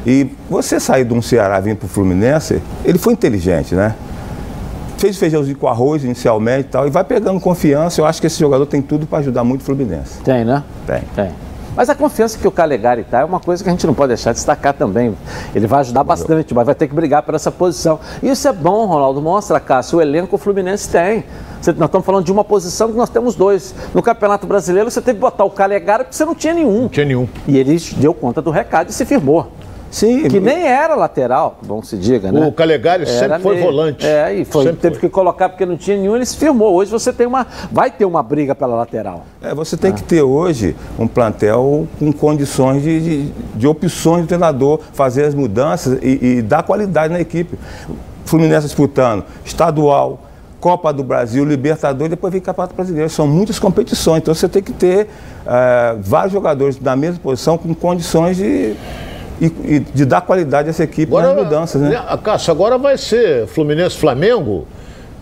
[0.06, 3.94] E você sair de um Ceará vindo para o Fluminense, ele foi inteligente, né?
[5.00, 8.00] Fez feijãozinho com arroz inicialmente e tal, e vai pegando confiança.
[8.00, 10.20] Eu acho que esse jogador tem tudo para ajudar muito o Fluminense.
[10.22, 10.62] Tem, né?
[10.86, 11.00] Tem.
[11.14, 11.30] Tem.
[11.74, 14.08] Mas a confiança que o Calegari está é uma coisa que a gente não pode
[14.08, 15.16] deixar de destacar também.
[15.54, 17.98] Ele vai ajudar bastante, mas vai ter que brigar por essa posição.
[18.22, 19.22] E isso é bom, Ronaldo.
[19.22, 21.24] Mostra, Cássio, o elenco o Fluminense tem.
[21.76, 23.74] nós estamos falando de uma posição que nós temos dois.
[23.94, 26.82] No Campeonato Brasileiro, você teve que botar o Calegari porque você não tinha nenhum.
[26.82, 27.26] Não tinha nenhum.
[27.48, 29.50] E ele deu conta do recado e se firmou.
[29.90, 30.29] Sim.
[30.29, 32.46] Que nem era lateral, bom se diga, né?
[32.46, 33.66] O Calegari era sempre foi meio.
[33.66, 34.07] volante.
[34.07, 35.00] É, e foi, teve foi.
[35.00, 36.74] que colocar porque não tinha nenhum, ele se firmou.
[36.74, 37.46] Hoje você tem uma.
[37.72, 39.24] Vai ter uma briga pela lateral.
[39.42, 39.94] É, você tem ah.
[39.94, 45.35] que ter hoje um plantel com condições de, de, de opções do treinador, fazer as
[45.35, 47.59] mudanças e, e dar qualidade na equipe.
[48.24, 50.20] Fluminense disputando estadual,
[50.61, 53.11] Copa do Brasil, Libertadores, depois vem Campeonato Brasileiro.
[53.11, 57.74] São muitas competições, então você tem que ter uh, vários jogadores na mesma posição com
[57.74, 58.76] condições de
[59.40, 62.03] e, e de dar qualidade a essa equipe agora, nas mudanças, né?
[62.07, 64.66] A Cássio, agora vai ser Fluminense-Flamengo,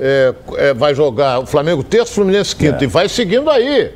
[0.01, 2.85] é, é, vai jogar o Flamengo terço, Fluminense quinto, é.
[2.85, 3.93] e vai seguindo aí.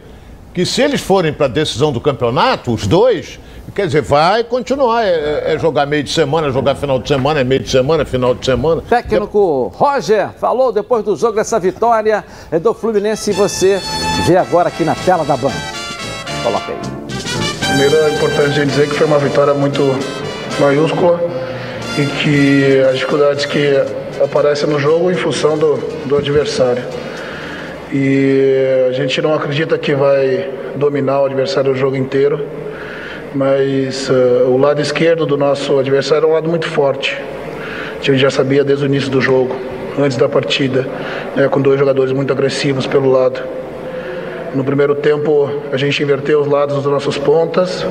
[0.54, 3.38] Que se eles forem para a decisão do campeonato, os dois,
[3.74, 5.04] Quer dizer, vai continuar.
[5.04, 8.04] É, é, é, jogar meio de semana, jogar final de semana, é meio de semana,
[8.04, 8.82] final de semana.
[8.82, 13.80] Técnico Roger falou depois do jogo dessa vitória é do Fluminense e você
[14.26, 15.52] vê agora aqui na tela da Band.
[16.42, 16.91] Coloca aí.
[17.72, 19.80] Primeiro é importante dizer que foi uma vitória muito
[20.60, 21.18] maiúscula
[21.98, 23.74] e que as dificuldades que
[24.22, 26.82] aparecem no jogo em função do, do adversário.
[27.90, 32.46] E a gente não acredita que vai dominar o adversário o jogo inteiro,
[33.34, 37.18] mas uh, o lado esquerdo do nosso adversário é um lado muito forte.
[37.98, 39.56] A gente já sabia desde o início do jogo,
[39.98, 40.86] antes da partida,
[41.34, 43.42] né, com dois jogadores muito agressivos pelo lado.
[44.54, 47.86] No primeiro tempo, a gente inverteu os lados das nossas pontas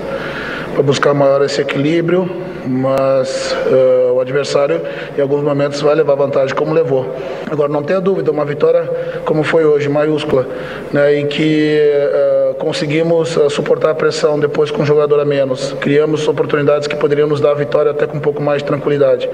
[0.73, 2.29] para buscar maior esse equilíbrio,
[2.65, 4.81] mas uh, o adversário
[5.17, 7.15] em alguns momentos vai levar vantagem como levou.
[7.49, 8.83] Agora não tenha dúvida, uma vitória
[9.25, 10.47] como foi hoje, maiúscula,
[10.91, 15.73] né, em que uh, conseguimos uh, suportar a pressão depois com um jogador a menos,
[15.79, 19.29] criamos oportunidades que poderiam nos dar a vitória até com um pouco mais de tranquilidade.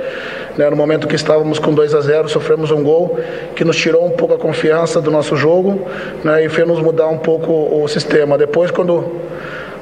[0.58, 3.20] Né, no momento que estávamos com 2 a 0, sofremos um gol
[3.56, 5.88] que nos tirou um pouco a confiança do nosso jogo
[6.24, 7.52] né, e fez nos mudar um pouco
[7.84, 8.38] o sistema.
[8.38, 9.28] Depois, quando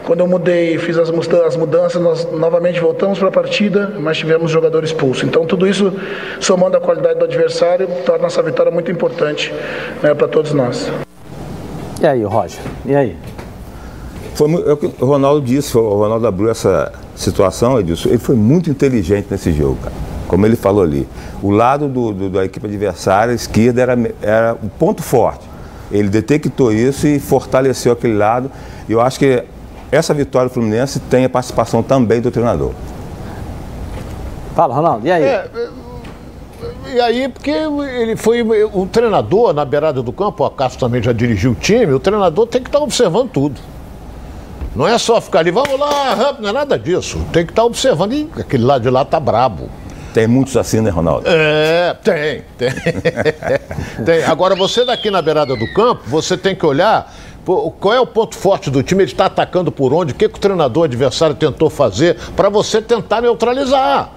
[0.06, 4.84] quando eu mudei, fiz as mudanças, nós novamente voltamos para a partida, mas tivemos jogador
[4.84, 5.26] expulso.
[5.26, 5.92] Então, tudo isso,
[6.40, 9.52] somando a qualidade do adversário, torna essa vitória muito importante
[10.04, 10.92] né, para todos nós.
[12.00, 12.60] E aí, Roger?
[12.86, 13.18] E aí?
[14.36, 18.36] Foi, é o que o Ronaldo disse, o Ronaldo abriu essa situação, Edilson, ele foi
[18.36, 19.96] muito inteligente nesse jogo, cara.
[20.28, 21.08] como ele falou ali.
[21.42, 25.50] O lado do, do, da equipe adversária, a esquerda, era, era o ponto forte.
[25.92, 28.52] Ele detectou isso e fortaleceu aquele lado.
[28.88, 29.44] E eu acho que
[29.92, 32.72] essa vitória do Fluminense tem a participação também do treinador.
[34.56, 35.24] Fala, Ronaldo, e aí?
[35.24, 35.50] É,
[36.94, 38.42] e aí, porque ele foi
[38.74, 42.48] um treinador na beirada do campo, o Cássio também já dirigiu o time, o treinador
[42.48, 43.60] tem que estar observando tudo.
[44.76, 47.20] Não é só ficar ali, vamos lá, não é nada disso.
[47.32, 48.14] Tem que estar observando.
[48.14, 49.70] E aquele lado de lá tá brabo.
[50.14, 51.28] Tem muitos assim, né, Ronaldo?
[51.28, 52.72] É, tem, tem.
[54.06, 54.24] tem.
[54.24, 57.14] Agora, você daqui na beirada do campo, você tem que olhar
[57.46, 60.38] qual é o ponto forte do time, ele está atacando por onde, o que, que
[60.38, 64.12] o treinador adversário tentou fazer para você tentar neutralizar.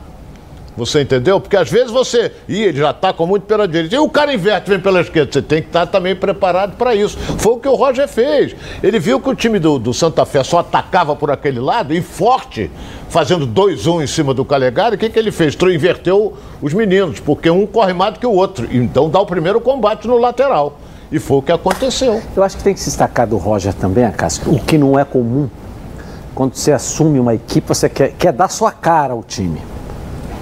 [0.79, 1.41] Você entendeu?
[1.41, 2.33] Porque às vezes você.
[2.49, 3.97] Ih, ele já está com muito pela direita.
[3.97, 5.33] E o cara inverte, vem pela esquerda.
[5.33, 7.19] Você tem que estar tá também preparado para isso.
[7.19, 8.55] Foi o que o Roger fez.
[8.81, 12.01] Ele viu que o time do, do Santa Fé só atacava por aquele lado e
[12.01, 12.71] forte,
[13.09, 14.95] fazendo 2-1 um em cima do Calegari.
[14.95, 15.57] O que, que ele fez?
[15.61, 18.69] Inverteu os meninos, porque um corre mais do que o outro.
[18.71, 20.79] Então dá o primeiro combate no lateral.
[21.11, 22.23] E foi o que aconteceu.
[22.37, 25.05] Eu acho que tem que se destacar do Roger também, Acácio, o que não é
[25.05, 25.49] comum.
[26.35, 29.61] Quando você assume uma equipe, você quer, quer dar sua cara ao time.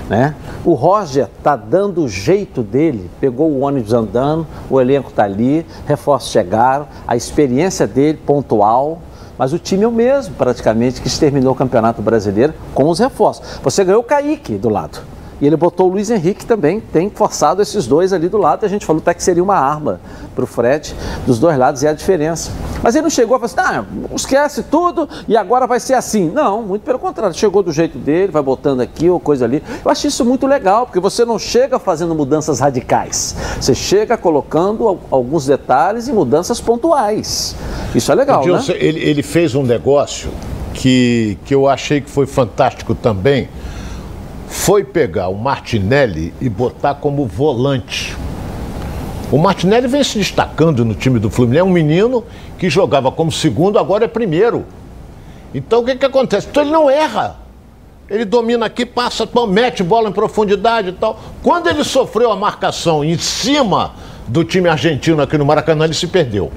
[0.09, 0.35] Né?
[0.65, 5.65] O Roger tá dando o jeito dele, pegou o ônibus andando, o elenco tá ali,
[5.87, 9.01] reforços chegaram, a experiência dele pontual,
[9.39, 13.59] mas o time é o mesmo praticamente que exterminou o Campeonato Brasileiro com os reforços.
[13.63, 15.01] Você ganhou o Kaique do lado.
[15.41, 18.65] E ele botou o Luiz Henrique também, tem forçado esses dois ali do lado.
[18.65, 20.01] E a gente falou até que seria uma arma
[20.35, 20.95] para o Fred
[21.27, 22.51] dos dois lados e é a diferença.
[22.83, 26.31] Mas ele não chegou a falar assim, ah, esquece tudo e agora vai ser assim.
[26.31, 27.37] Não, muito pelo contrário.
[27.37, 29.63] Chegou do jeito dele, vai botando aqui ou coisa ali.
[29.85, 33.37] Eu acho isso muito legal, porque você não chega fazendo mudanças radicais.
[33.61, 37.55] Você chega colocando alguns detalhes e mudanças pontuais.
[37.95, 38.79] Isso é legal, Edilson, né?
[38.81, 40.31] Ele, ele fez um negócio
[40.73, 43.49] que, que eu achei que foi fantástico também
[44.47, 48.17] foi pegar o Martinelli e botar como volante.
[49.31, 52.25] O Martinelli vem se destacando no time do Fluminense, é um menino
[52.59, 54.65] que jogava como segundo, agora é primeiro.
[55.53, 56.47] Então o que, que acontece?
[56.49, 57.39] Então ele não erra.
[58.09, 61.19] Ele domina aqui, passa, mete bola em profundidade e tal.
[61.43, 63.95] Quando ele sofreu a marcação em cima
[64.29, 66.53] do time argentino aqui no Maracanã, ele se perdeu.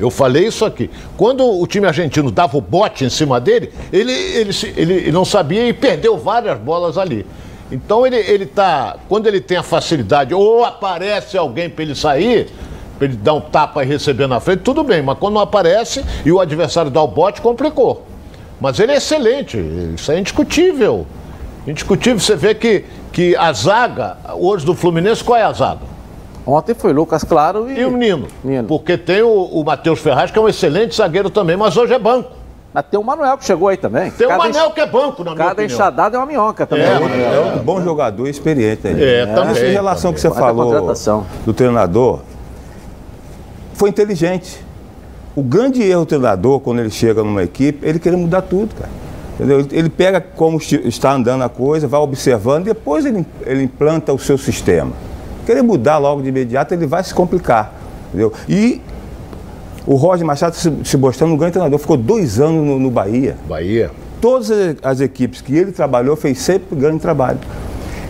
[0.00, 0.90] Eu falei isso aqui.
[1.16, 5.24] Quando o time argentino dava o bote em cima dele, ele, ele, ele, ele não
[5.24, 7.26] sabia e perdeu várias bolas ali.
[7.70, 8.96] Então ele, ele tá.
[9.08, 12.48] Quando ele tem a facilidade, ou aparece alguém para ele sair,
[12.98, 16.02] para ele dar um tapa e receber na frente, tudo bem, mas quando não aparece
[16.24, 18.06] e o adversário dá o bote, complicou.
[18.60, 19.58] Mas ele é excelente,
[19.94, 21.06] isso é indiscutível.
[21.66, 25.99] Indiscutível, você vê que, que a zaga, hoje do Fluminense, qual é a zaga?
[26.46, 27.78] Ontem foi Lucas Claro e.
[27.78, 28.26] E o menino.
[28.42, 28.66] menino.
[28.66, 31.98] Porque tem o, o Matheus Ferraz, que é um excelente zagueiro também, mas hoje é
[31.98, 32.30] banco.
[32.72, 34.10] Mas tem o Manuel que chegou aí também.
[34.12, 36.86] Tem cada o Manuel que é banco, na minha Cada enxadada é uma minhoca também.
[36.86, 38.86] É, é, um bom jogador experiente.
[38.86, 39.02] Aí.
[39.02, 39.50] É, é, também.
[39.50, 40.14] Essa relação também.
[40.14, 40.94] que você falou
[41.44, 42.20] do treinador
[43.74, 44.64] foi inteligente.
[45.34, 48.90] O grande erro do treinador, quando ele chega numa equipe, ele querer mudar tudo, cara.
[49.34, 49.66] Entendeu?
[49.72, 54.36] Ele pega como está andando a coisa, vai observando, depois ele, ele implanta o seu
[54.36, 54.92] sistema
[55.50, 57.74] querer mudar logo de imediato, ele vai se complicar.
[58.08, 58.32] Entendeu?
[58.48, 58.80] E
[59.84, 63.36] o Roger Machado se, se mostrando um grande treinador, ficou dois anos no, no Bahia.
[63.48, 63.90] Bahia.
[64.20, 67.38] Todas as equipes que ele trabalhou, fez sempre grande trabalho.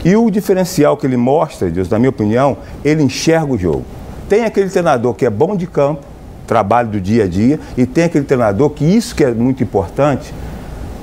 [0.05, 3.85] E o diferencial que ele mostra, Deus, na minha opinião, ele enxerga o jogo.
[4.29, 6.03] Tem aquele treinador que é bom de campo,
[6.47, 10.35] trabalho do dia a dia, e tem aquele treinador que isso que é muito importante,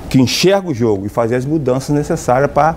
[0.08, 2.76] que enxerga o jogo e faz as mudanças necessárias para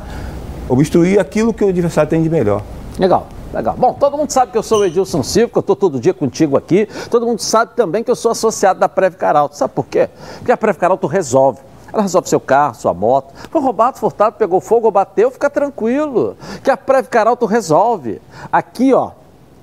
[0.68, 2.64] obstruir aquilo que o adversário tem de melhor.
[2.98, 3.28] Legal.
[3.54, 3.76] Legal.
[3.78, 6.14] Bom, todo mundo sabe que eu sou o Edilson Silva, que eu estou todo dia
[6.14, 6.88] contigo aqui.
[7.10, 9.58] Todo mundo sabe também que eu sou associado da Preve Caralto.
[9.58, 10.10] Sabe por quê?
[10.38, 11.60] Porque a Preve Caralto resolve.
[11.92, 13.34] Ela resolve seu carro, sua moto.
[13.50, 16.38] Foi roubado, furtado, pegou fogo bateu, fica tranquilo.
[16.64, 18.22] Que a Preve Caralto resolve.
[18.50, 19.12] Aqui, ó,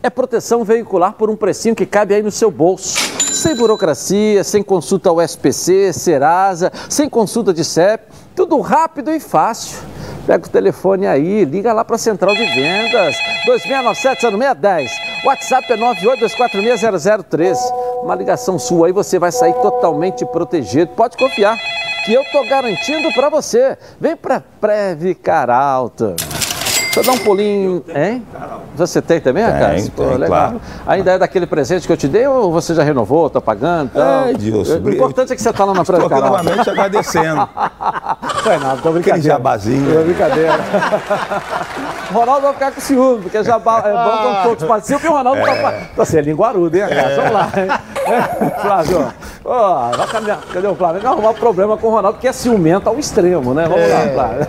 [0.02, 2.98] é proteção veicular por um precinho que cabe aí no seu bolso.
[3.32, 9.78] Sem burocracia, sem consulta ao SPC, Serasa, sem consulta de CEP, tudo rápido e fácil.
[10.28, 13.16] Pega o telefone aí, liga lá para a Central de Vendas,
[13.46, 14.90] 2697-0610.
[15.24, 17.56] WhatsApp é 982460013.
[18.02, 20.90] Uma ligação sua aí, você vai sair totalmente protegido.
[20.94, 21.56] Pode confiar
[22.04, 23.78] que eu tô garantindo para você.
[23.98, 26.14] Vem para Previcar Alta.
[26.98, 28.24] Eu dar um pulinho, hein?
[28.74, 29.92] Você tem também, tem, Cássio?
[29.92, 30.28] Pô, legal.
[30.28, 30.60] Claro.
[30.84, 33.92] Ainda é daquele presente que eu te dei ou você já renovou, tá pagando?
[33.94, 34.80] É, Dilson.
[34.82, 36.30] O importante é que você tá lá na frente do canal.
[36.30, 37.48] novamente agradecendo.
[38.42, 39.16] Foi nada, tô brincando.
[39.16, 39.94] Aquele jabazinho.
[39.94, 40.58] Tô brincadeira.
[42.10, 45.12] o Ronaldo vai ficar com ciúme, porque jabá é bom quando todos participam e o
[45.12, 45.62] Ronaldo tá é.
[45.62, 45.74] tá...
[45.96, 47.00] Você é linguarudo, hein, Cássio?
[47.00, 47.16] É.
[47.16, 47.97] Vamos lá, hein?
[48.62, 49.12] Flávio,
[49.44, 50.40] oh, vai caminhar.
[50.52, 51.00] Cadê o Flávio?
[51.02, 53.66] Vai arrumar problema com o Ronaldo, que é ciumento ao extremo, né?
[53.68, 53.94] Vamos é.
[53.94, 54.46] lá, Flávio.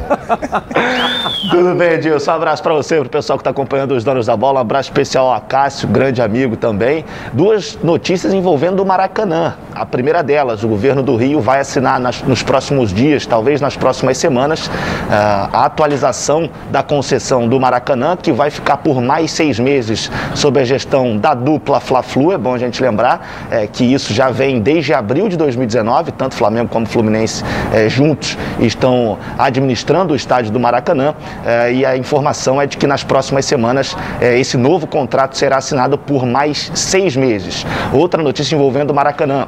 [1.51, 2.31] Tudo bem, Edilson?
[2.31, 4.59] Um abraço para você, para o pessoal que está acompanhando os donos da bola.
[4.59, 7.05] Um abraço especial a Cássio, grande amigo também.
[7.33, 9.55] Duas notícias envolvendo o Maracanã.
[9.73, 13.75] A primeira delas, o governo do Rio vai assinar nas, nos próximos dias, talvez nas
[13.75, 14.69] próximas semanas,
[15.09, 20.59] ah, a atualização da concessão do Maracanã, que vai ficar por mais seis meses sob
[20.59, 22.31] a gestão da dupla Fla-Flu.
[22.31, 26.35] É bom a gente lembrar é, que isso já vem desde abril de 2019, tanto
[26.35, 27.43] Flamengo como Fluminense
[27.73, 31.15] é, juntos estão administrando o estádio do Maracanã.
[31.45, 35.57] É, e a informação é de que nas próximas semanas é, esse novo contrato será
[35.57, 37.65] assinado por mais seis meses.
[37.93, 39.47] Outra notícia envolvendo o Maracanã.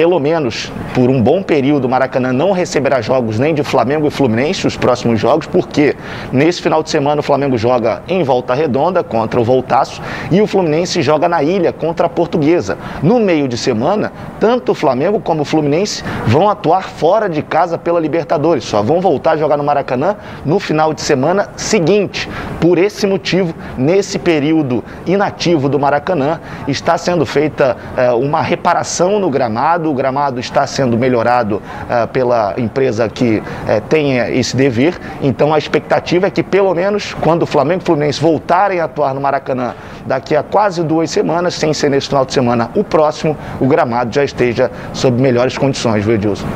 [0.00, 4.10] Pelo menos por um bom período, o Maracanã não receberá jogos nem de Flamengo e
[4.10, 5.94] Fluminense, os próximos jogos, porque
[6.32, 10.46] nesse final de semana o Flamengo joga em Volta Redonda contra o Voltaço e o
[10.46, 12.78] Fluminense joga na ilha contra a Portuguesa.
[13.02, 17.76] No meio de semana, tanto o Flamengo como o Fluminense vão atuar fora de casa
[17.76, 22.26] pela Libertadores, só vão voltar a jogar no Maracanã no final de semana seguinte.
[22.58, 29.28] Por esse motivo, nesse período inativo do Maracanã, está sendo feita eh, uma reparação no
[29.28, 33.42] gramado o gramado está sendo melhorado uh, pela empresa que uh,
[33.88, 34.98] tem esse dever.
[35.22, 38.84] Então a expectativa é que pelo menos quando o Flamengo e o Fluminense voltarem a
[38.84, 39.74] atuar no Maracanã
[40.06, 44.12] daqui a quase duas semanas, sem ser nesse final de semana o próximo, o gramado
[44.12, 46.46] já esteja sob melhores condições, viu, Edilson?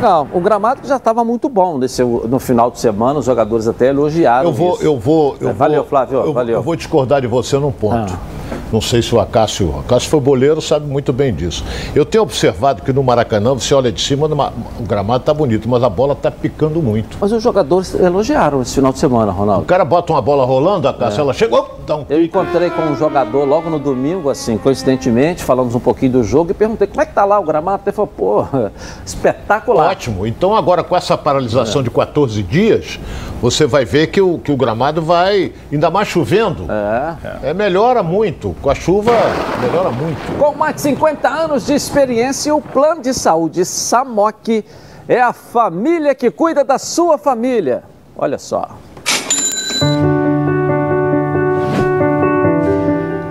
[0.00, 3.88] Não, o gramado já estava muito bom nesse, no final de semana, os jogadores até
[3.88, 4.48] elogiaram.
[4.48, 4.84] Eu vou, isso.
[4.84, 6.54] eu vou, eu valeu, vou, Flávio, eu, valeu.
[6.54, 8.14] Eu vou discordar de você num ponto.
[8.14, 8.39] Ah.
[8.72, 11.64] Não sei se o Acácio, o Acácio foi boleiro, sabe muito bem disso.
[11.94, 15.68] Eu tenho observado que no Maracanã, você olha de cima, numa, o gramado está bonito,
[15.68, 17.16] mas a bola está picando muito.
[17.20, 19.62] Mas os jogadores elogiaram esse final de semana, Ronaldo.
[19.62, 21.22] O cara bota uma bola rolando, Acácio, é.
[21.22, 25.74] ela chegou, dá um Eu encontrei com um jogador logo no domingo, assim, coincidentemente, falamos
[25.74, 27.82] um pouquinho do jogo e perguntei como é que tá lá o gramado.
[27.84, 28.46] Ele falou, pô,
[29.04, 29.90] espetacular.
[29.90, 30.26] Ótimo.
[30.26, 31.84] Então agora com essa paralisação é.
[31.84, 33.00] de 14 dias,
[33.40, 37.50] você vai ver que o, que o gramado vai, ainda mais chovendo, é.
[37.50, 38.39] é melhora muito.
[38.48, 39.12] Com a chuva,
[39.60, 40.38] melhora muito.
[40.38, 44.64] Com mais de 50 anos de experiência, o plano de saúde SAMOC
[45.06, 47.82] é a família que cuida da sua família.
[48.16, 48.78] Olha só.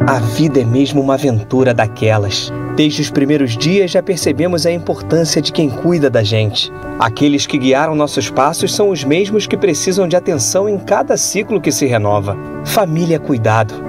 [0.08, 2.52] A vida é mesmo uma aventura daquelas.
[2.76, 6.72] Desde os primeiros dias já percebemos a importância de quem cuida da gente.
[6.98, 11.62] Aqueles que guiaram nossos passos são os mesmos que precisam de atenção em cada ciclo
[11.62, 12.38] que se renova.
[12.66, 13.89] Família é cuidado.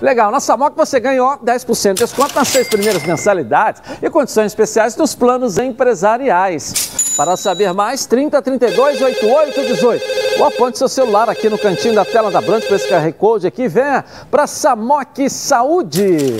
[0.00, 4.94] Legal, na Samoc você ganhou 10% de desconto nas seis primeiras mensalidades e condições especiais
[4.94, 7.14] dos planos empresariais.
[7.16, 10.04] Para saber mais, 30 32 88 18.
[10.38, 13.46] Ou aponte seu celular aqui no cantinho da tela da Blanche para esse QR Code
[13.48, 13.66] aqui.
[13.66, 16.36] Venha para Samoc Saúde.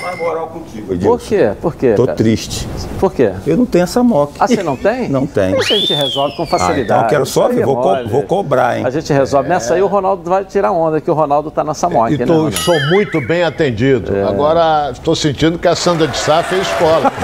[0.00, 1.50] Mais moral contigo, Por quê?
[1.60, 1.94] Por quê?
[1.94, 2.16] Tô cara?
[2.16, 2.68] triste.
[3.00, 3.32] Por quê?
[3.44, 4.34] Eu não tenho essa moto.
[4.38, 5.08] Ah, você não tem?
[5.14, 5.58] Não tem.
[5.58, 6.80] Isso a gente resolve com facilidade.
[6.80, 8.86] Ah, então eu quero só ver, é vou, co vou, cobrar, hein?
[8.86, 9.46] A gente resolve.
[9.46, 9.50] É.
[9.50, 11.64] Nessa aí o Ronaldo vai tirar onda, que o Ronaldo tá.
[12.10, 14.16] E tô, né, sou muito bem atendido.
[14.16, 14.24] É.
[14.24, 17.10] Agora estou sentindo que a Sandra de Sá fez escola.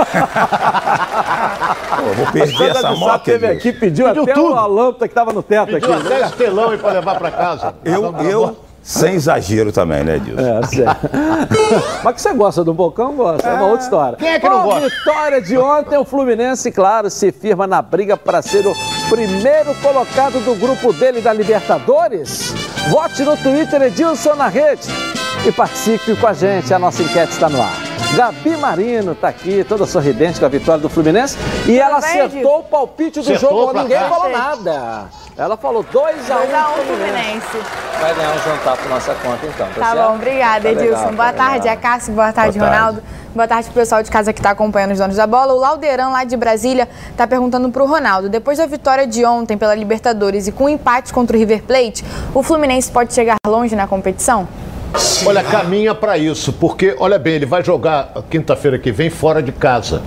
[2.01, 3.25] Pô, vou perder essa moto.
[3.25, 4.55] teve aqui, pediu, pediu até tudo.
[4.55, 6.07] a lâmpada que estava no teto pediu aqui.
[6.07, 7.75] até estelão para levar para casa.
[7.85, 10.41] Eu, eu, sem exagero também, né, Dilson?
[10.41, 11.11] É, certo.
[12.03, 13.49] Mas que você gosta do Bocão, gosta.
[13.49, 14.17] É, é uma outra história.
[14.17, 14.89] Quem é que não gosta?
[14.89, 18.75] vitória de ontem, o Fluminense, claro, se firma na briga para ser o
[19.09, 22.55] primeiro colocado do grupo dele da Libertadores.
[22.91, 24.89] Vote no Twitter Edilson na rede
[25.47, 26.73] e participe com a gente.
[26.73, 27.90] A nossa enquete está no ar.
[28.15, 31.37] Gabi Marino está aqui, toda sorridente com a vitória do Fluminense.
[31.67, 33.73] E ela acertou o palpite do Acertou jogo.
[33.83, 34.09] Ninguém cá.
[34.09, 35.05] falou nada.
[35.39, 37.59] Ela falou 2x1 2 a 1 Fluminense.
[38.01, 41.05] Vai ganhar um jantar por nossa conta então, tá, Tá bom, obrigada, Tá legal, Edilson.
[41.05, 41.75] tá Boa tarde, legal.
[41.75, 42.13] Acácio.
[42.13, 42.79] Boa tarde, Boa tarde.
[42.81, 43.03] Ronaldo.
[43.33, 45.55] Boa tarde pro pessoal de casa que está acompanhando os donos da bola.
[45.55, 48.29] O Laudeirão, lá de Brasília, está perguntando pro Ronaldo.
[48.29, 52.05] Depois da vitória de ontem pela Libertadores e com o empate contra o River Plate,
[52.35, 54.49] o Fluminense pode chegar longe na competição?
[55.27, 59.53] Olha, caminha para isso, porque, olha bem, ele vai jogar quinta-feira que vem fora de
[59.53, 60.03] casa.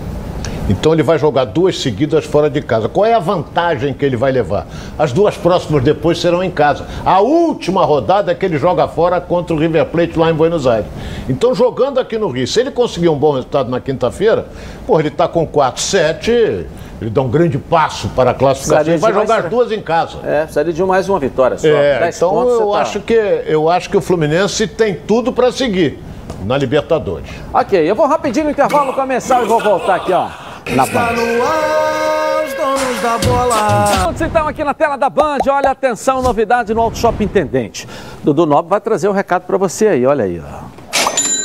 [0.70, 2.88] Então ele vai jogar duas seguidas fora de casa.
[2.88, 4.66] Qual é a vantagem que ele vai levar?
[4.98, 6.86] As duas próximas depois serão em casa.
[7.06, 10.66] A última rodada é que ele joga fora contra o River Plate lá em Buenos
[10.66, 10.88] Aires.
[11.28, 14.48] Então, jogando aqui no Rio, se ele conseguir um bom resultado na quinta-feira,
[14.88, 16.66] pô, ele está com 4-7,
[17.04, 20.20] ele dá um grande passo para a classificação e vai jogar as duas em casa.
[20.24, 21.68] É, precisaria de mais uma vitória só.
[21.68, 22.80] É, então eu, tá...
[22.80, 26.00] acho que, eu acho que o Fluminense tem tudo para seguir
[26.46, 27.30] na Libertadores.
[27.54, 30.30] Ok, eu vou rapidinho no intervalo começar e vou voltar aqui, ó.
[30.72, 31.14] Na Está Band.
[31.14, 34.14] no ar, os donos da bola.
[34.26, 37.86] Então aqui na tela da Band, olha atenção, novidade no Auto Shop Intendente.
[38.24, 40.64] Dudu Nobre vai trazer o um recado para você aí, olha aí, ó.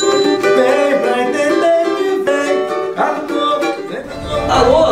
[0.07, 2.59] Vem pra Intendente, vem.
[4.49, 4.88] Alô,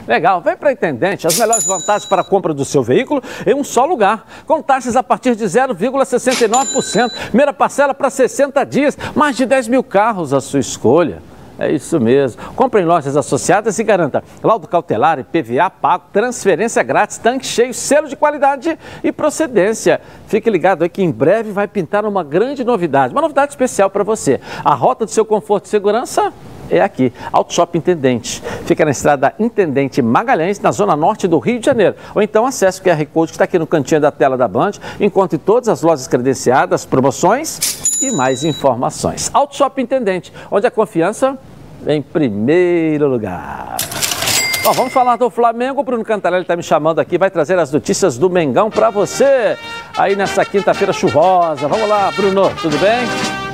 [0.08, 1.28] Legal, vem para Intendente.
[1.28, 4.26] As melhores vantagens para a compra do seu veículo em um só lugar.
[4.46, 7.12] Com taxas a partir de 0,69%.
[7.28, 8.98] Primeira parcela para 60 dias.
[9.14, 11.22] Mais de 10 mil carros à sua escolha.
[11.60, 12.42] É isso mesmo.
[12.54, 18.08] Compre em lojas associadas e garanta laudo cautelar, IPVA pago, transferência grátis, tanque cheio, selo
[18.08, 20.00] de qualidade e procedência.
[20.28, 24.04] Fique ligado aí que em breve vai pintar uma grande novidade, uma novidade especial para
[24.04, 24.40] você.
[24.64, 26.32] A rota do seu conforto e segurança
[26.70, 28.42] é aqui, Auto Shop Intendente.
[28.66, 31.96] Fica na estrada Intendente Magalhães, na zona norte do Rio de Janeiro.
[32.14, 34.72] Ou então acesse o QR Code que está aqui no cantinho da tela da Band.
[35.00, 39.30] Encontre todas as lojas credenciadas, promoções e mais informações.
[39.34, 41.38] Auto Shop Intendente, onde a confiança
[41.86, 43.78] em primeiro lugar.
[44.64, 45.80] Bom, vamos falar do Flamengo.
[45.80, 49.58] O Bruno Cantarelli está me chamando aqui, vai trazer as notícias do Mengão para você.
[49.98, 51.68] Aí nessa quinta-feira chuvosa.
[51.68, 53.47] Vamos lá, Bruno, tudo bem?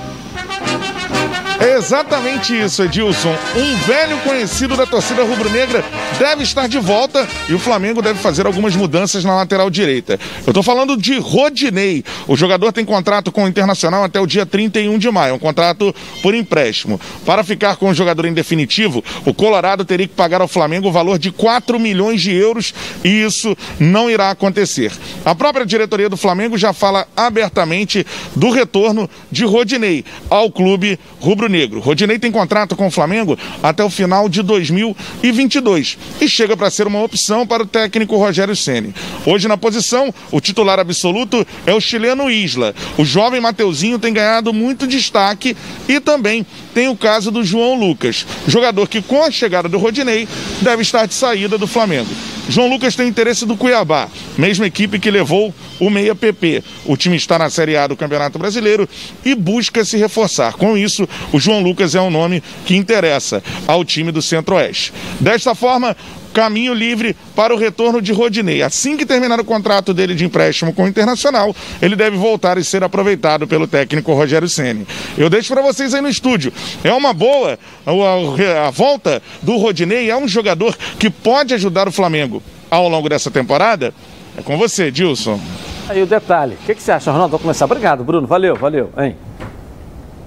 [1.63, 3.33] É exatamente isso, Edilson.
[3.55, 5.81] Um velho conhecido da torcida rubro-negra
[6.19, 10.19] deve estar de volta e o Flamengo deve fazer algumas mudanças na lateral direita.
[10.45, 12.03] Eu estou falando de Rodinei.
[12.27, 15.95] O jogador tem contrato com o Internacional até o dia 31 de maio, um contrato
[16.21, 16.99] por empréstimo.
[17.25, 20.91] Para ficar com o jogador em definitivo, o Colorado teria que pagar ao Flamengo o
[20.91, 22.73] valor de 4 milhões de euros
[23.05, 24.91] e isso não irá acontecer.
[25.23, 28.05] A própria diretoria do Flamengo já fala abertamente
[28.35, 31.79] do retorno de Rodinei ao clube rubro-negro Negro.
[31.79, 36.87] Rodinei tem contrato com o Flamengo até o final de 2022 e chega para ser
[36.87, 38.93] uma opção para o técnico Rogério Ceni.
[39.23, 42.73] Hoje na posição, o titular absoluto é o chileno Isla.
[42.97, 45.55] O jovem Mateuzinho tem ganhado muito destaque
[45.87, 46.43] e também
[46.73, 50.27] tem o caso do João Lucas, jogador que com a chegada do Rodinei
[50.61, 52.09] deve estar de saída do Flamengo.
[52.49, 56.63] João Lucas tem interesse do Cuiabá, mesma equipe que levou o Meia PP.
[56.85, 58.87] O time está na Série A do Campeonato Brasileiro
[59.23, 60.53] e busca se reforçar.
[60.53, 64.93] Com isso, o João Lucas é um nome que interessa ao time do Centro-Oeste.
[65.19, 65.95] Desta forma,
[66.33, 68.61] caminho livre para o retorno de Rodinei.
[68.61, 72.63] Assim que terminar o contrato dele de empréstimo com o Internacional, ele deve voltar e
[72.63, 74.87] ser aproveitado pelo técnico Rogério Ceni.
[75.17, 76.51] Eu deixo para vocês aí no estúdio.
[76.83, 81.91] É uma boa a, a volta do Rodinei, é um jogador que pode ajudar o
[81.91, 83.93] Flamengo ao longo dessa temporada.
[84.37, 85.39] É com você, Dilson.
[85.87, 86.55] Aí o detalhe.
[86.55, 87.31] O que, que você acha, Ronaldo?
[87.31, 87.65] Vou começar.
[87.65, 88.25] Obrigado, Bruno.
[88.25, 88.89] Valeu, valeu.
[88.97, 89.15] Hein?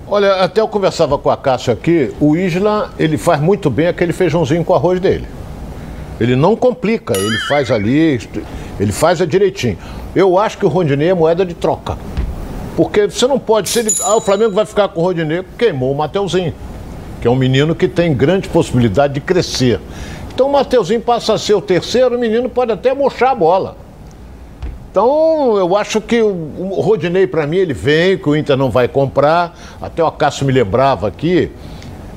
[0.09, 4.13] Olha, até eu conversava com a Cássio aqui, o Isla, ele faz muito bem aquele
[4.13, 5.27] feijãozinho com arroz dele.
[6.21, 8.21] Ele não complica, ele faz ali,
[8.81, 9.79] ele faz a direitinho.
[10.14, 11.99] Eu acho que o Rondinei é moeda de troca.
[12.77, 15.97] Porque você não pode, se ah, o Flamengo vai ficar com o Rondinei, queimou o
[15.97, 16.55] Mateuzinho,
[17.21, 19.81] que é um menino que tem grande possibilidade de crescer.
[20.35, 23.87] Então o Mateuzinho passa a ser o terceiro, o menino pode até murchar a bola.
[24.97, 28.89] Então, eu acho que o Rodinei, para mim, ele vem, que o Inter não vai
[28.89, 29.55] comprar.
[29.79, 31.53] Até o Acácio me lembrava aqui,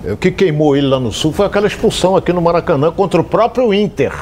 [0.03, 3.23] o que queimou ele lá no Sul foi aquela expulsão aqui no Maracanã contra o
[3.23, 4.13] próprio Inter.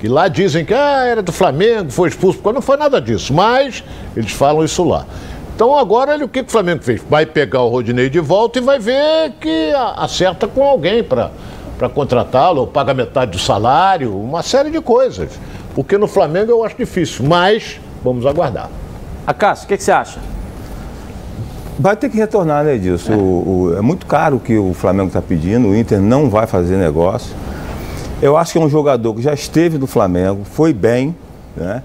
[0.00, 3.84] Que lá dizem que ah, era do Flamengo, foi expulso, não foi nada disso, mas
[4.16, 5.04] eles falam isso lá.
[5.54, 7.02] Então agora ele, o que, que o Flamengo fez?
[7.08, 11.30] Vai pegar o Rodinei de volta e vai ver que acerta com alguém para
[11.94, 15.38] contratá-lo, ou paga metade do salário, uma série de coisas.
[15.74, 18.70] Porque no Flamengo eu acho difícil, mas vamos aguardar.
[19.26, 20.18] Acácio, o que, que você acha?
[21.80, 23.14] Vai ter que retornar, né, Edilson?
[23.14, 23.16] É.
[23.16, 26.46] O, o, é muito caro o que o Flamengo está pedindo, o Inter não vai
[26.46, 27.34] fazer negócio.
[28.20, 31.16] Eu acho que é um jogador que já esteve no Flamengo, foi bem,
[31.56, 31.82] né?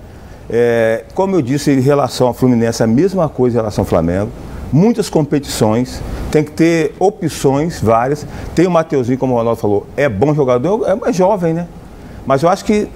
[0.50, 4.30] É, como eu disse em relação ao Fluminense, a mesma coisa em relação ao Flamengo.
[4.70, 8.28] Muitas competições, tem que ter opções várias.
[8.54, 11.68] Tem o Mateuzinho, como o Ronaldo falou, é bom jogador, é mais jovem, né?
[12.26, 12.89] Mas eu acho que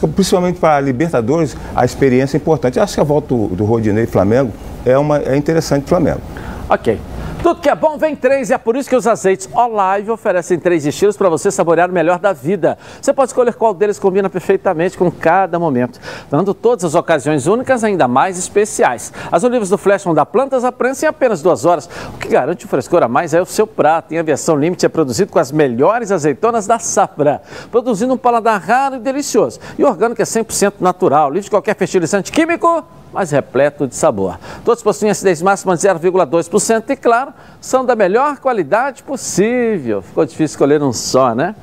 [0.00, 2.78] que principalmente para a Libertadores, a experiência é importante.
[2.78, 4.52] Acho que a volta do, do Rodinei Flamengo
[4.84, 6.20] é, uma, é interessante para Flamengo.
[6.68, 6.98] Ok.
[7.42, 10.60] Tudo que é bom vem três e é por isso que os azeites Olive oferecem
[10.60, 12.78] três estilos para você saborear o melhor da vida.
[13.00, 15.98] Você pode escolher qual deles combina perfeitamente com cada momento,
[16.30, 19.12] dando todas as ocasiões únicas ainda mais especiais.
[19.32, 21.90] As olivas do Flash vão dar plantas à prensa em apenas duas horas.
[22.14, 24.14] O que garante o frescor a mais é o seu prato.
[24.14, 28.94] Em aviação limite é produzido com as melhores azeitonas da safra, produzindo um paladar raro
[28.94, 29.58] e delicioso.
[29.76, 34.38] E orgânico é 100% natural, livre de qualquer fertilizante químico mas repleto de sabor.
[34.64, 40.02] Todos possuem acidez máxima de 0,2% e, claro, são da melhor qualidade possível.
[40.02, 41.54] Ficou difícil escolher um só, né?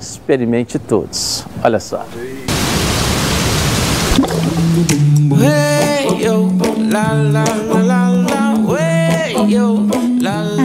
[0.00, 1.44] Experimente todos.
[1.62, 2.04] Olha só.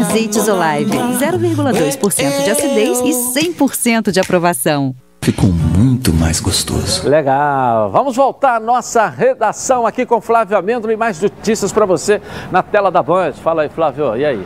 [0.01, 7.07] Azeites Olive, 0,2% de acidez e 100% de aprovação ficou muito mais gostoso.
[7.07, 7.91] Legal.
[7.91, 12.63] Vamos voltar à nossa redação aqui com Flávio Amêndola e mais notícias para você na
[12.63, 13.34] tela da Band.
[13.34, 14.15] Fala aí, Flávio.
[14.15, 14.45] E aí?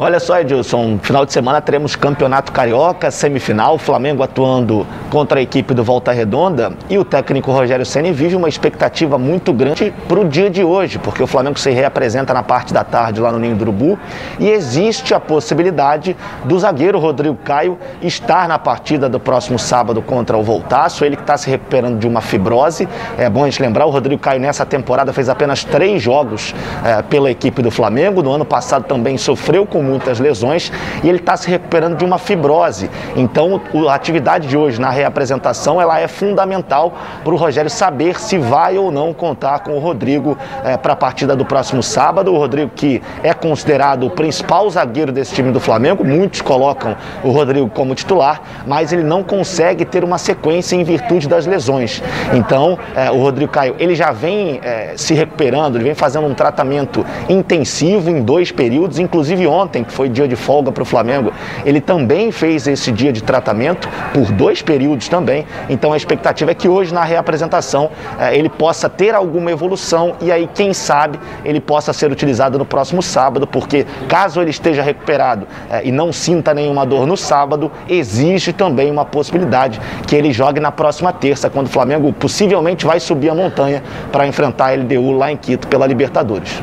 [0.00, 5.74] Olha só, Edilson, final de semana teremos Campeonato Carioca, semifinal, Flamengo atuando contra a equipe
[5.74, 10.26] do Volta Redonda e o técnico Rogério Ceni vive uma expectativa muito grande para o
[10.26, 13.54] dia de hoje, porque o Flamengo se reapresenta na parte da tarde lá no Ninho
[13.54, 13.98] do Urubu
[14.40, 20.38] e existe a possibilidade do zagueiro Rodrigo Caio estar na partida do próximo sábado contra
[20.38, 22.88] o Voltaço, ele que está se recuperando de uma fibrose.
[23.18, 27.02] É bom a gente lembrar, o Rodrigo Caio nessa temporada fez apenas três jogos é,
[27.02, 30.72] pela equipe do Flamengo, no ano passado também sofreu com muitas lesões
[31.02, 32.90] e ele está se recuperando de uma fibrose.
[33.16, 38.38] Então, a atividade de hoje na reapresentação ela é fundamental para o Rogério saber se
[38.38, 42.32] vai ou não contar com o Rodrigo é, para a partida do próximo sábado.
[42.32, 47.30] O Rodrigo que é considerado o principal zagueiro desse time do Flamengo, muitos colocam o
[47.30, 52.02] Rodrigo como titular, mas ele não consegue ter uma sequência em virtude das lesões.
[52.32, 56.34] Então, é, o Rodrigo Caio ele já vem é, se recuperando, ele vem fazendo um
[56.34, 60.86] tratamento intensivo em dois períodos, inclusive ontem ontem, que foi dia de folga para o
[60.86, 61.32] Flamengo,
[61.64, 65.46] ele também fez esse dia de tratamento por dois períodos também.
[65.68, 70.30] Então a expectativa é que hoje na reapresentação eh, ele possa ter alguma evolução e
[70.30, 75.46] aí, quem sabe, ele possa ser utilizado no próximo sábado, porque caso ele esteja recuperado
[75.70, 80.60] eh, e não sinta nenhuma dor no sábado, existe também uma possibilidade que ele jogue
[80.60, 85.12] na próxima terça, quando o Flamengo possivelmente vai subir a montanha para enfrentar a LDU
[85.12, 86.60] lá em Quito pela Libertadores.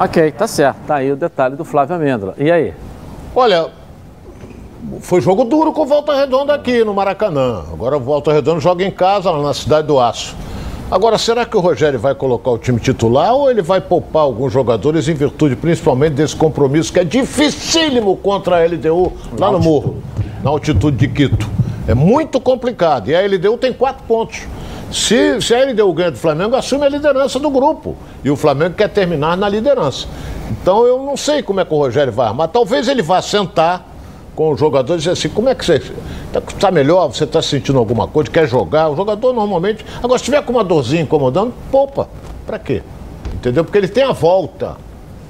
[0.00, 0.78] Ok, tá certo.
[0.86, 2.34] Tá aí o detalhe do Flávio Amêndola.
[2.38, 2.74] E aí?
[3.34, 3.68] Olha,
[5.00, 7.62] foi jogo duro com Volta Redonda aqui no Maracanã.
[7.72, 10.36] Agora o Volta Redonda joga em casa, lá na Cidade do Aço.
[10.90, 14.52] Agora, será que o Rogério vai colocar o time titular ou ele vai poupar alguns
[14.52, 20.02] jogadores em virtude principalmente desse compromisso que é dificílimo contra a LDU lá no Morro,
[20.44, 21.48] na altitude de Quito?
[21.88, 23.08] É muito complicado.
[23.08, 24.42] E a LDU tem quatro pontos.
[24.92, 27.96] Se, se a LDU ganha do Flamengo, assume a liderança do grupo.
[28.22, 30.06] E o Flamengo quer terminar na liderança.
[30.50, 32.48] Então eu não sei como é que o Rogério vai armar.
[32.48, 33.88] Talvez ele vá sentar
[34.36, 35.76] com os jogadores e dizer assim, como é que você
[36.26, 38.88] está tá melhor, você está sentindo alguma coisa, quer jogar?
[38.90, 39.84] O jogador normalmente.
[40.02, 42.08] Agora, se tiver com uma dorzinha incomodando, poupa.
[42.46, 42.82] Para quê?
[43.34, 43.64] Entendeu?
[43.64, 44.76] Porque ele tem a volta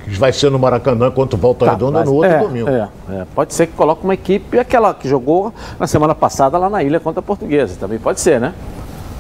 [0.05, 2.69] que vai ser no Maracanã contra o Volta tá, Redonda no outro é, domingo.
[2.69, 3.27] É, é.
[3.35, 6.99] Pode ser que coloque uma equipe, aquela que jogou na semana passada lá na ilha
[6.99, 7.77] contra a Portuguesa.
[7.79, 8.53] Também pode ser, né?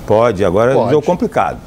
[0.06, 0.84] Pode, agora Pode.
[0.84, 1.58] é um jogo complicado.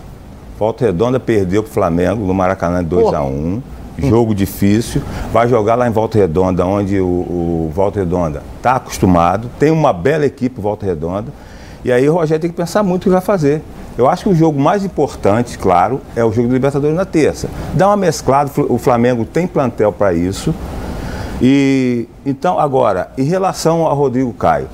[0.58, 3.22] Volta Redonda perdeu para o Flamengo no Maracanã 2x1.
[3.22, 3.62] Um,
[4.00, 5.02] jogo difícil.
[5.32, 9.50] Vai jogar lá em Volta Redonda, onde o, o Volta Redonda está acostumado.
[9.60, 11.32] Tem uma bela equipe Volta Redonda.
[11.84, 13.62] E aí o Rogério tem que pensar muito o que vai fazer.
[13.98, 17.48] Eu acho que o jogo mais importante, claro, é o jogo do Libertadores na terça.
[17.74, 20.54] Dá uma mesclada, o Flamengo tem plantel para isso.
[21.42, 24.68] E então, agora, em relação ao Rodrigo Caio,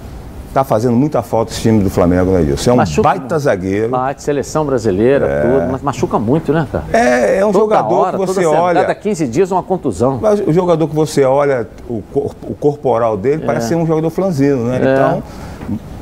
[0.54, 3.90] Tá fazendo muita falta esse time do Flamengo, né, Você é um machuca baita zagueiro.
[3.90, 5.42] Bate, seleção brasileira, é.
[5.42, 6.84] tudo, mas machuca muito, né, cara?
[6.92, 8.82] É, é um toda jogador hora, que você olha.
[8.82, 10.20] Cada 15 dias uma contusão.
[10.22, 13.46] Mas o jogador que você olha, o, o corporal dele, é.
[13.46, 14.76] parece ser um jogador flanzino, né?
[14.76, 14.94] É.
[14.94, 15.24] Então,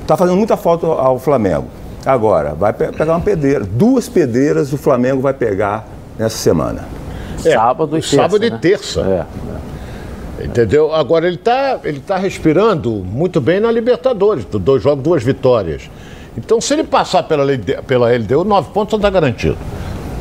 [0.07, 1.65] tá fazendo muita falta ao Flamengo.
[2.03, 3.63] Agora, vai pegar uma pedreira.
[3.63, 5.85] Duas pedreiras o Flamengo vai pegar
[6.17, 6.85] nessa semana.
[7.45, 8.15] É, sábado e terça.
[8.15, 8.59] Sábado e né?
[8.59, 9.01] terça.
[9.01, 9.25] É.
[10.43, 10.93] Entendeu?
[10.93, 15.89] Agora ele está ele tá respirando muito bem na Libertadores, dois jogos, duas vitórias.
[16.37, 17.45] Então, se ele passar pela,
[17.85, 19.57] pela LDU, nove pontos está garantido.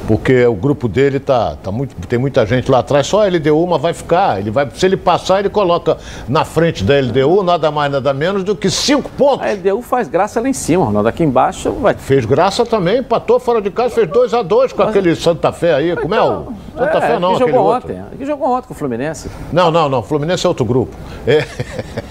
[0.08, 3.62] Porque o grupo dele tá, tá muito, tem muita gente lá atrás, só a LDU
[3.62, 4.40] uma vai ficar.
[4.40, 8.42] Ele vai, se ele passar, ele coloca na frente da LDU nada mais, nada menos
[8.42, 9.46] do que cinco pontos.
[9.46, 11.10] A LDU faz graça lá em cima, Ronaldo.
[11.10, 11.92] Aqui embaixo vai.
[11.92, 14.88] Fez graça também, empatou fora de casa, fez 2 a 2 com Mas...
[14.88, 15.94] aquele Santa Fé aí.
[15.94, 16.54] Como é o.
[16.78, 17.92] Santa Fé não, que jogou outro.
[17.92, 18.04] ontem.
[18.18, 19.30] Que jogou ontem com o Fluminense.
[19.52, 20.02] Não, não, não.
[20.02, 20.94] Fluminense é outro grupo.
[21.26, 21.44] É.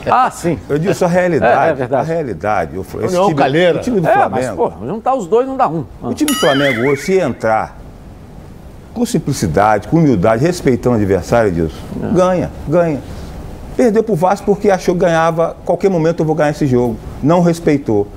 [0.10, 0.58] Ah, sim.
[0.70, 1.68] Eu disse a realidade.
[1.68, 2.12] É, é verdade.
[2.12, 2.78] A realidade.
[2.78, 3.80] O, esse União Calheira.
[3.80, 4.32] o time do É, Flamengo.
[4.32, 5.86] mas, pô, juntar os dois não dá um.
[6.02, 7.78] O time do Flamengo hoje, se entrar
[8.94, 11.76] com simplicidade, com humildade, respeitando o adversário, Edilson,
[12.14, 13.00] ganha, ganha.
[13.76, 16.98] Perdeu pro Vasco porque achou que ganhava, qualquer momento eu vou ganhar esse jogo.
[17.22, 18.08] Não respeitou.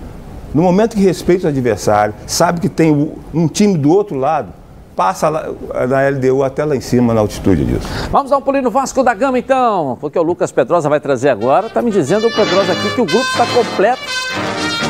[0.55, 4.49] No momento que respeita o adversário, sabe que tem um time do outro lado,
[4.97, 5.47] passa lá,
[5.89, 7.89] na LDU até lá em cima, na altitude disso.
[8.11, 11.31] Vamos dar um pulinho no Vasco da Gama, então, porque o Lucas Pedrosa vai trazer
[11.31, 11.69] agora.
[11.69, 14.03] Tá me dizendo o Pedrosa aqui que o grupo está completo.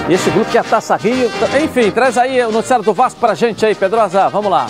[0.08, 1.30] Esse grupo que é a Taça Rio.
[1.62, 4.28] Enfim, traz aí o noticiário do Vasco pra gente aí, Pedrosa.
[4.28, 4.66] Vamos lá.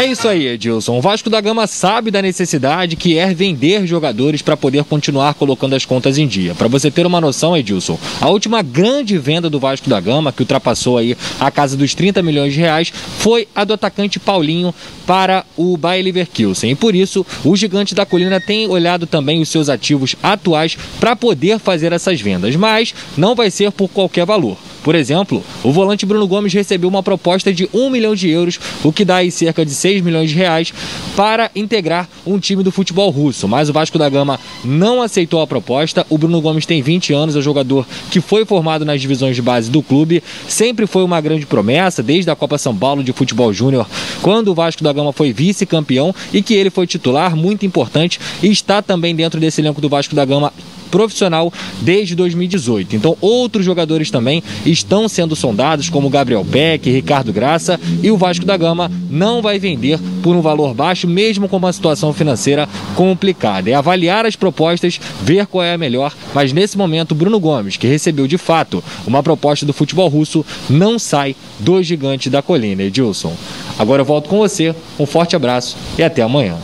[0.00, 0.96] É isso aí, Edilson.
[0.96, 5.74] O Vasco da Gama sabe da necessidade que é vender jogadores para poder continuar colocando
[5.76, 6.54] as contas em dia.
[6.54, 10.40] Para você ter uma noção, Edilson, a última grande venda do Vasco da Gama, que
[10.40, 14.74] ultrapassou aí a casa dos 30 milhões de reais, foi a do atacante Paulinho
[15.06, 16.70] para o Bayer Leverkusen.
[16.70, 21.14] E por isso, o gigante da colina tem olhado também os seus ativos atuais para
[21.14, 24.56] poder fazer essas vendas, mas não vai ser por qualquer valor.
[24.82, 28.92] Por exemplo, o volante Bruno Gomes recebeu uma proposta de 1 milhão de euros, o
[28.92, 30.72] que dá aí cerca de 6 milhões de reais,
[31.16, 33.46] para integrar um time do futebol russo.
[33.46, 36.06] Mas o Vasco da Gama não aceitou a proposta.
[36.08, 39.42] O Bruno Gomes tem 20 anos, é um jogador que foi formado nas divisões de
[39.42, 43.52] base do clube, sempre foi uma grande promessa, desde a Copa São Paulo de Futebol
[43.52, 43.86] Júnior,
[44.22, 48.48] quando o Vasco da Gama foi vice-campeão e que ele foi titular, muito importante, e
[48.48, 50.52] está também dentro desse elenco do Vasco da Gama
[50.90, 52.96] profissional desde 2018.
[52.96, 58.44] Então, outros jogadores também estão sendo sondados, como Gabriel Peck, Ricardo Graça, e o Vasco
[58.44, 63.70] da Gama não vai vender por um valor baixo, mesmo com uma situação financeira complicada.
[63.70, 67.86] É avaliar as propostas, ver qual é a melhor, mas nesse momento, Bruno Gomes, que
[67.86, 73.34] recebeu de fato uma proposta do futebol russo, não sai do gigante da colina, Edilson.
[73.78, 76.56] Agora eu volto com você, um forte abraço e até amanhã.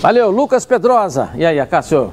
[0.00, 1.30] Valeu, Lucas Pedrosa.
[1.36, 2.12] E aí, Acácio?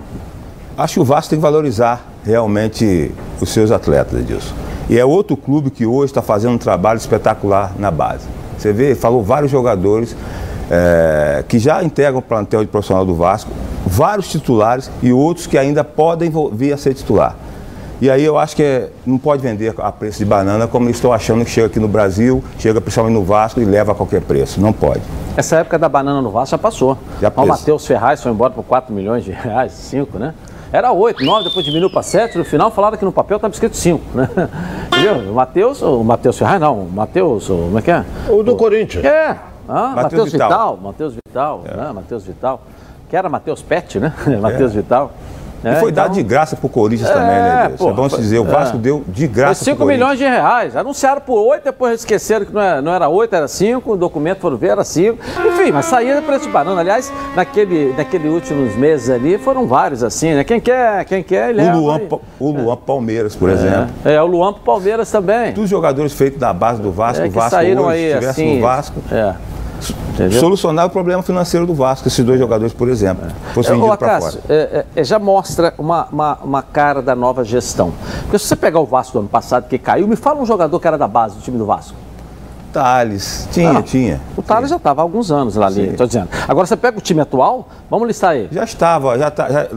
[0.77, 4.53] Acho que o Vasco tem que valorizar realmente os seus atletas, Edilson.
[4.89, 8.25] E é outro clube que hoje está fazendo um trabalho espetacular na base.
[8.57, 10.15] Você vê, falou vários jogadores
[10.71, 13.51] eh, que já integram o plantel de profissional do Vasco,
[13.85, 17.35] vários titulares e outros que ainda podem vir a ser titular.
[18.01, 21.13] E aí eu acho que é- não pode vender a preço de banana como estão
[21.13, 24.59] achando que chega aqui no Brasil, chega principalmente no Vasco e leva a qualquer preço.
[24.59, 25.01] Não pode.
[25.37, 26.97] Essa época da banana no Vasco já passou.
[27.21, 27.47] Já o passou.
[27.51, 30.33] Matheus Ferraz foi embora por 4 milhões de reais, 5, né?
[30.73, 33.77] Era 8, 9, depois diminuiu para 7, no final falaram que no papel estava escrito
[33.77, 34.27] 5, né?
[34.91, 35.31] Entendeu?
[35.31, 38.03] O Matheus, o Matheus Ferraz não, o Matheus, o- como é que é?
[38.27, 39.05] O do Corinthians.
[39.05, 39.37] É,
[39.69, 40.49] ah, Matheus Vital.
[40.49, 41.91] Vital, Matheus Vital, né?
[41.93, 42.61] Matheus Vital,
[43.07, 44.11] que era Matheus Pet, né?
[44.41, 45.11] Matheus Vital.
[45.63, 47.83] E É, foi dado então- de graça pro Corinthians É, também, né, Edilson?
[47.85, 48.79] pô, É bom se foi- dizer, o Vasco é.
[48.81, 50.09] deu de Foi graça 5 pro Corinthians.
[50.09, 50.75] milhões de reais.
[50.75, 53.93] Anunciaram por 8, depois esqueceram que não era, não era 8, era 5.
[53.93, 55.17] O documento foram ver, era 5.
[55.63, 56.81] Enfim, mas saía preço de banana.
[56.81, 60.43] Aliás, naquele, naquele últimos meses ali, foram vários assim, né?
[60.43, 61.77] Quem quer, quem quer, leva.
[61.77, 62.09] O Luan, aí.
[62.39, 63.53] O Luan Palmeiras, por É.
[63.53, 63.87] exemplo.
[64.03, 65.53] É, o Luan Palmeiras também.
[65.53, 68.27] Dos jogadores feitos da base do Vasco, É, o que Vasco saíram hoje, aí, se
[68.27, 69.33] assim, no Vasco, É.
[70.13, 70.39] Entendeu?
[70.39, 74.21] solucionava o problema financeiro do Vasco, esses dois jogadores, por exemplo, fossem É, vendidos para
[74.21, 74.33] fora.
[74.47, 77.91] é, é, já mostra uma, uma, uma cara da nova gestão.
[78.21, 80.79] Porque se você pegar o Vasco do ano passado, que caiu, me fala um jogador
[80.79, 81.95] que era da base do time do Vasco.
[82.73, 84.19] Thales, tinha, Não, tinha.
[84.35, 86.27] O Thales já estava há alguns anos lá ali, estou dizendo.
[86.47, 88.49] Agora você pega o time atual, vamos listar aí.
[88.51, 89.67] Já estava, já está, já,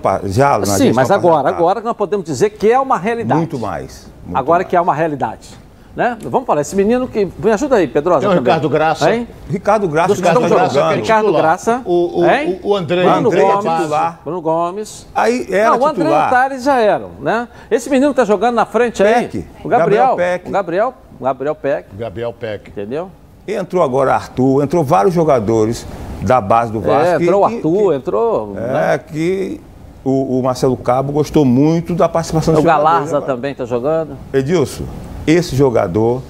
[0.00, 2.96] pa- já na Sim, mas agora, passada, agora que nós podemos dizer que é uma
[2.96, 3.38] realidade.
[3.38, 4.08] Muito mais.
[4.24, 4.68] muito agora mais.
[4.70, 5.64] que é uma realidade.
[5.96, 6.18] Né?
[6.24, 7.28] Vamos falar, esse menino que.
[7.38, 8.28] Me ajuda aí, Pedrosa.
[8.34, 9.14] Ricardo Graça.
[9.14, 9.28] Hein?
[9.48, 10.58] Ricardo Graça, Dos Ricardo jogando.
[10.58, 11.42] Graça, Ricardo titular.
[11.42, 11.82] Graça.
[11.84, 12.58] O- o- hein?
[12.64, 13.72] o- o André- Bruno André é Gomes.
[13.76, 14.20] titular.
[14.24, 15.06] Bruno Gomes.
[15.14, 16.30] Aí era Não, o André e o.
[16.30, 17.46] Thales já eram, né?
[17.70, 19.28] Esse menino que tá jogando na frente aí.
[19.28, 19.46] Peck.
[19.62, 20.02] O Gabriel.
[20.08, 20.48] Gabriel Peck.
[20.48, 20.94] O Gabriel.
[21.20, 22.70] O Gabriel Peck, Gabriel Peck.
[22.70, 23.10] entendeu?
[23.46, 25.86] Entrou agora Arthur, entrou vários jogadores
[26.22, 27.06] da base do Vasco.
[27.06, 28.46] É, que- entrou o que- Arthur, entrou.
[28.54, 28.94] né?
[28.94, 29.60] É, que
[30.02, 32.92] o, o Marcelo Cabo gostou muito da participação O dos jogadores.
[33.10, 34.16] Galarza também tá jogando.
[34.32, 34.84] Edilson,
[35.26, 36.22] esse jogador.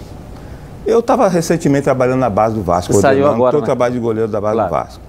[0.87, 2.93] Eu estava recentemente trabalhando na base do Vasco.
[2.93, 3.64] Você saiu agora, o né?
[3.64, 4.68] trabalho de goleiro da base Claro.
[4.70, 5.01] do Vasco.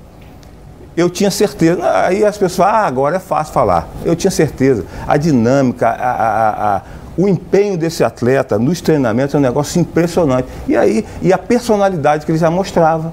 [0.96, 1.82] Eu tinha certeza.
[2.06, 3.88] Aí as pessoas, ah, agora é fácil falar.
[4.06, 4.86] Eu tinha certeza.
[5.06, 6.82] A dinâmica, a- a- a-
[7.18, 10.48] o empenho desse atleta nos treinamentos é um negócio impressionante.
[10.68, 13.12] E aí, e a personalidade que ele já mostrava.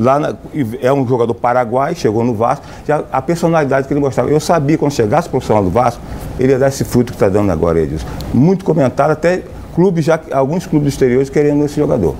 [0.00, 0.34] Lá na-
[0.80, 4.30] é um jogador paraguai, chegou no Vasco, já, a personalidade que ele mostrava.
[4.30, 6.00] Eu sabia quando chegasse profissional do Vasco,
[6.40, 8.06] ele ia dar esse fruto que está dando agora, Edilson.
[8.32, 9.42] Muito comentado, até
[9.74, 12.14] clubes, já, alguns clubes exteriores querendo esse jogador.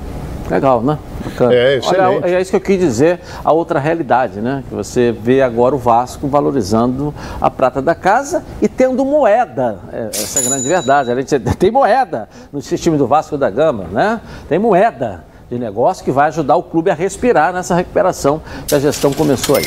[0.51, 0.99] Legal, né?
[1.25, 1.55] Bacana.
[1.55, 2.25] É, excelente.
[2.25, 4.63] Olha, é isso que eu quis dizer, a outra realidade, né?
[4.69, 9.79] Que você vê agora o Vasco valorizando a prata da casa e tendo moeda.
[9.93, 11.11] É, essa é a grande verdade.
[11.11, 14.21] A gente tem moeda no time do Vasco da Gama, né?
[14.49, 15.25] Tem moeda.
[15.51, 19.57] de negócio que vai ajudar o clube a respirar nessa recuperação que a gestão começou
[19.57, 19.65] aí.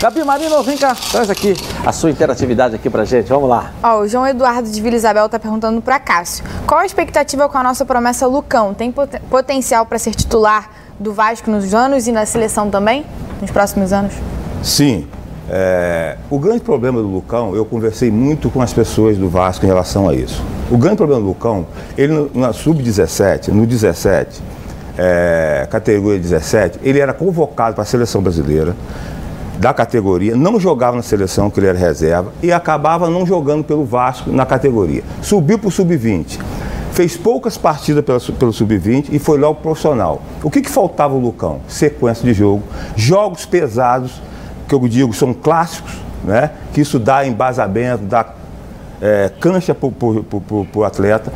[0.00, 3.72] Gabi Marino, vem cá, traz aqui a sua interatividade aqui pra gente, vamos lá.
[3.82, 6.44] Ó, o João Eduardo de Vila Isabel tá perguntando pra Cássio.
[6.66, 8.72] Qual a expectativa com a nossa promessa Lucão?
[8.72, 10.70] Tem pot potencial para ser titular
[11.00, 13.04] do Vasco nos anos e na seleção também,
[13.40, 14.12] nos próximos anos?
[14.62, 15.08] Sim.
[15.50, 19.68] É, o grande problema do Lucão, eu conversei muito com as pessoas do Vasco em
[19.68, 20.40] relação a isso.
[20.70, 24.40] O grande problema do Lucão, ele no- na sub-17, no 17,
[24.96, 28.76] é, categoria 17, ele era convocado para a seleção brasileira
[29.58, 33.84] da categoria, não jogava na seleção, que ele era reserva, e acabava não jogando pelo
[33.84, 35.02] Vasco na categoria.
[35.20, 36.38] Subiu para o sub-20.
[36.92, 40.22] Fez poucas partidas pela pelo sub-20 e foi logo profissional.
[40.42, 41.60] O que, que faltava o Lucão?
[41.68, 42.62] Sequência de jogo,
[42.96, 44.22] jogos pesados,
[44.68, 45.92] que eu digo são clássicos,
[46.24, 46.50] né?
[46.72, 48.34] que isso dá embasamento, dá
[49.00, 51.32] é, cancha para o atleta.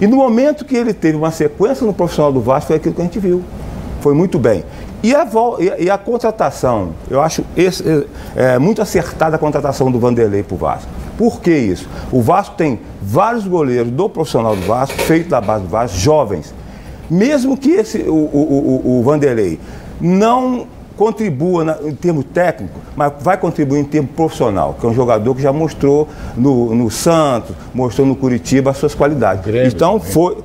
[0.00, 3.00] E no momento que ele teve uma sequência no profissional do Vasco, foi aquilo que
[3.00, 3.42] a gente viu.
[4.00, 4.64] Foi muito bem.
[5.04, 5.26] E a,
[5.78, 7.84] e a- contratação, eu acho esse-
[8.36, 10.88] é, é, muito acertada a contratação do Vanderlei para o Vasco.
[11.18, 11.88] Por que isso?
[12.10, 16.54] O Vasco tem vários goleiros do profissional do Vasco, feito da base do Vasco, jovens.
[17.10, 19.60] Mesmo que esse, o, o, o, o Vanderlei
[20.00, 24.94] não contribua na, em termos técnicos, mas vai contribuir em termos profissional, que é um
[24.94, 29.44] jogador que já mostrou no, no Santos, mostrou no Curitiba as suas qualidades.
[29.74, 30.38] então foi.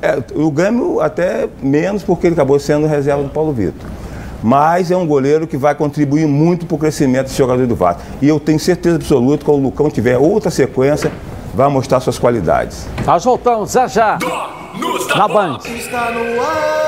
[0.00, 3.88] É, o Grêmio até menos, porque ele acabou sendo reserva do Paulo Vitor.
[4.42, 8.02] Mas é um goleiro que vai contribuir muito para o crescimento desse jogador do Vasco.
[8.22, 11.10] E eu tenho certeza absoluta que quando o Lucão tiver outra sequência,
[11.54, 12.86] vai mostrar suas qualidades.
[13.04, 14.18] Nós voltamos já já.
[15.16, 15.58] Na Band.
[15.64, 16.87] Está no ar,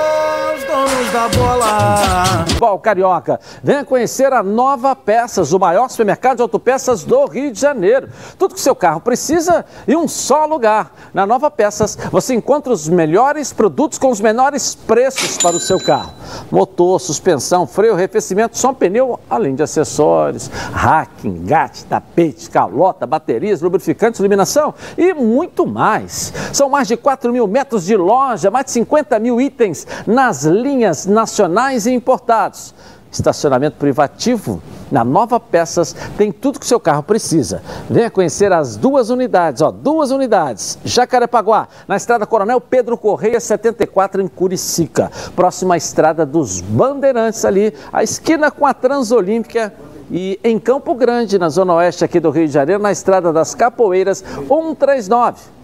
[0.81, 2.45] donos da bola.
[2.47, 3.41] Futebol Carioca.
[3.63, 8.09] Venha conhecer a Nova Peças, o maior supermercado de autopeças do Rio de Janeiro.
[8.39, 10.93] Tudo que seu carro precisa em um só lugar.
[11.13, 15.79] Na Nova Peças você encontra os melhores produtos com os menores preços para o seu
[15.79, 16.13] carro.
[16.51, 24.21] Motor, suspensão, freio, arrefecimento, som, pneu, além de acessórios, rack, engate, tapete, calota, baterias, lubrificantes,
[24.21, 26.33] iluminação e muito mais.
[26.53, 30.70] São mais de 4 mil metros de loja, mais de 50 mil itens nas linhas
[31.07, 32.75] nacionais e importados.
[33.13, 37.61] Estacionamento privativo na Nova Peças tem tudo que seu carro precisa.
[37.89, 40.79] Venha conhecer as duas unidades, ó, duas unidades.
[40.85, 47.75] Jacarepaguá, na Estrada Coronel Pedro Correia 74 em Curicica, próxima à Estrada dos Bandeirantes ali,
[47.93, 49.75] a esquina com a Transolímpica
[50.09, 53.57] e em Campo Grande, na zona oeste aqui do Rio de Janeiro, na Estrada das
[53.57, 55.60] Capoeiras 139.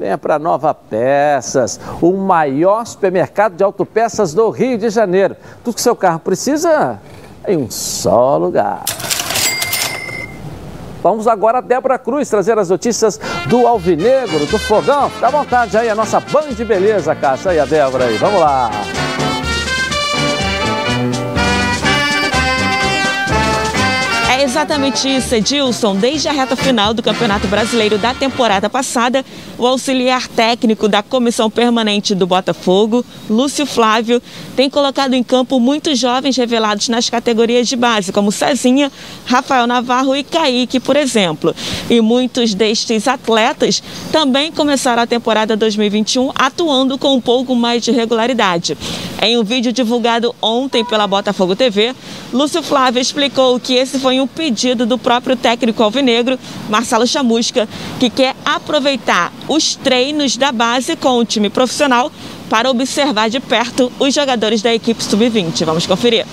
[0.00, 5.36] Venha para Nova Peças, o maior supermercado de autopeças do Rio de Janeiro.
[5.62, 6.98] Tudo que seu carro precisa
[7.46, 8.82] em um só lugar.
[11.02, 15.12] Vamos agora a Débora Cruz trazer as notícias do Alvinegro, do Fogão.
[15.20, 17.50] Dá vontade aí, a nossa Band de Beleza, Caixa.
[17.50, 18.70] Aí a Débora aí, vamos lá.
[24.42, 25.96] Exatamente isso, Edilson.
[25.96, 29.22] Desde a reta final do Campeonato Brasileiro da temporada passada,
[29.58, 34.22] o auxiliar técnico da comissão permanente do Botafogo, Lúcio Flávio,
[34.56, 38.90] tem colocado em campo muitos jovens revelados nas categorias de base, como Cezinha,
[39.26, 41.54] Rafael Navarro e Kaique, por exemplo.
[41.90, 47.90] E muitos destes atletas também começaram a temporada 2021 atuando com um pouco mais de
[47.90, 48.74] regularidade.
[49.20, 51.94] Em um vídeo divulgado ontem pela Botafogo TV,
[52.32, 57.68] Lúcio Flávio explicou que esse foi um pedido do próprio técnico alvinegro, Marcelo Chamusca,
[57.98, 62.10] que quer aproveitar os treinos da base com o time profissional
[62.48, 65.64] para observar de perto os jogadores da equipe sub-20.
[65.64, 66.26] Vamos conferir.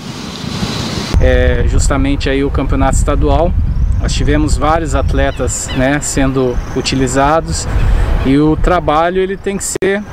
[1.21, 3.51] é justamente aí o campeonato estadual.
[4.01, 7.67] Nós tivemos vários atletas né, sendo utilizados
[8.25, 10.03] e o trabalho ele tem que ser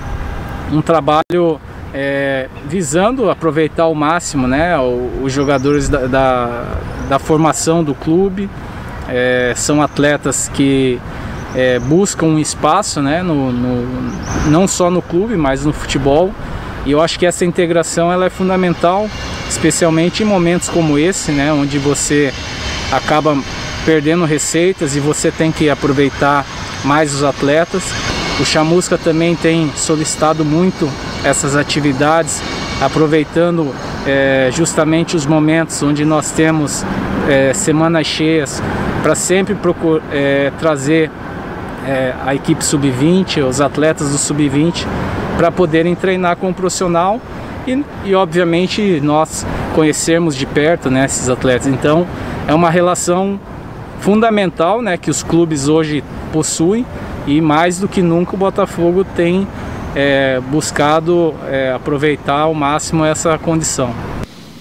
[0.72, 1.60] um trabalho
[1.94, 4.74] é, visando aproveitar ao máximo né,
[5.22, 6.64] os jogadores da, da,
[7.08, 8.50] da formação do clube.
[9.08, 10.98] É, são atletas que
[11.54, 14.12] é, buscam um espaço né, no, no-
[14.50, 16.32] não só no clube, mas no futebol.
[16.84, 19.08] E eu acho que essa integração ela é fundamental,
[19.48, 22.32] especialmente em momentos como esse, né, onde você
[22.90, 23.38] acaba
[23.86, 26.44] perdendo receitas e você tem que aproveitar
[26.84, 27.84] mais os atletas.
[28.40, 30.90] O Chamusca também tem solicitado muito
[31.24, 32.42] essas atividades,
[32.80, 33.74] aproveitando
[34.06, 36.84] eh, justamente os momentos onde nós temos
[37.28, 38.62] eh, semanas cheias,
[39.02, 41.10] para sempre procur, eh, trazer
[41.86, 44.86] eh, a equipe sub-20, os atletas do sub-20,
[45.36, 47.20] para poderem treinar com o profissional
[47.66, 51.66] e, e, obviamente nós conhecermos de perto né, esses atletas.
[51.66, 52.06] Então
[52.46, 53.40] é uma relação
[54.00, 56.86] fundamental né, que os clubes hoje possuem
[57.26, 59.46] e mais do que nunca o Botafogo tem
[59.94, 63.94] é, buscado é, aproveitar ao máximo essa condição.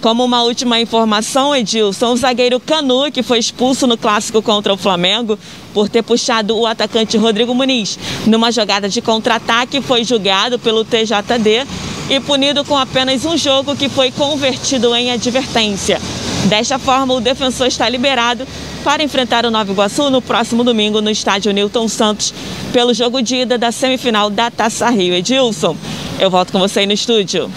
[0.04, 4.78] Como uma última informação, Edilson, o zagueiro Canu, que foi expulso no clássico contra o
[4.78, 5.40] Flamengo
[5.74, 11.66] por ter puxado o atacante Rodrigo Muniz numa jogada de contra-ataque, foi julgado pelo TJD
[12.10, 16.02] e punido com apenas um jogo que foi convertido em advertência.
[16.50, 18.46] Desta forma, o defensor está liberado
[18.84, 22.34] para enfrentar o Nova Iguaçu no próximo domingo no estádio Newton Santos,
[22.74, 25.14] pelo jogo de ida da semifinal da Taça Rio.
[25.14, 25.76] Edilson,
[26.20, 27.50] eu volto com você aí no estúdio.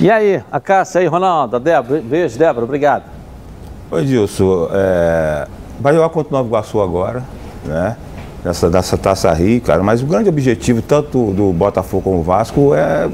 [0.00, 3.04] E aí, a Cássia aí, Ronaldo, a Débora, beijo, Débora, obrigado.
[3.92, 5.46] Oi, Dilson, é,
[5.78, 7.22] vai jogar contra o Nova Iguaçu agora,
[7.64, 7.96] né?
[8.44, 12.74] Nessa, nessa Taça Rio, cara, mas o grande objetivo, tanto do Botafogo como do Vasco,
[12.74, 13.08] é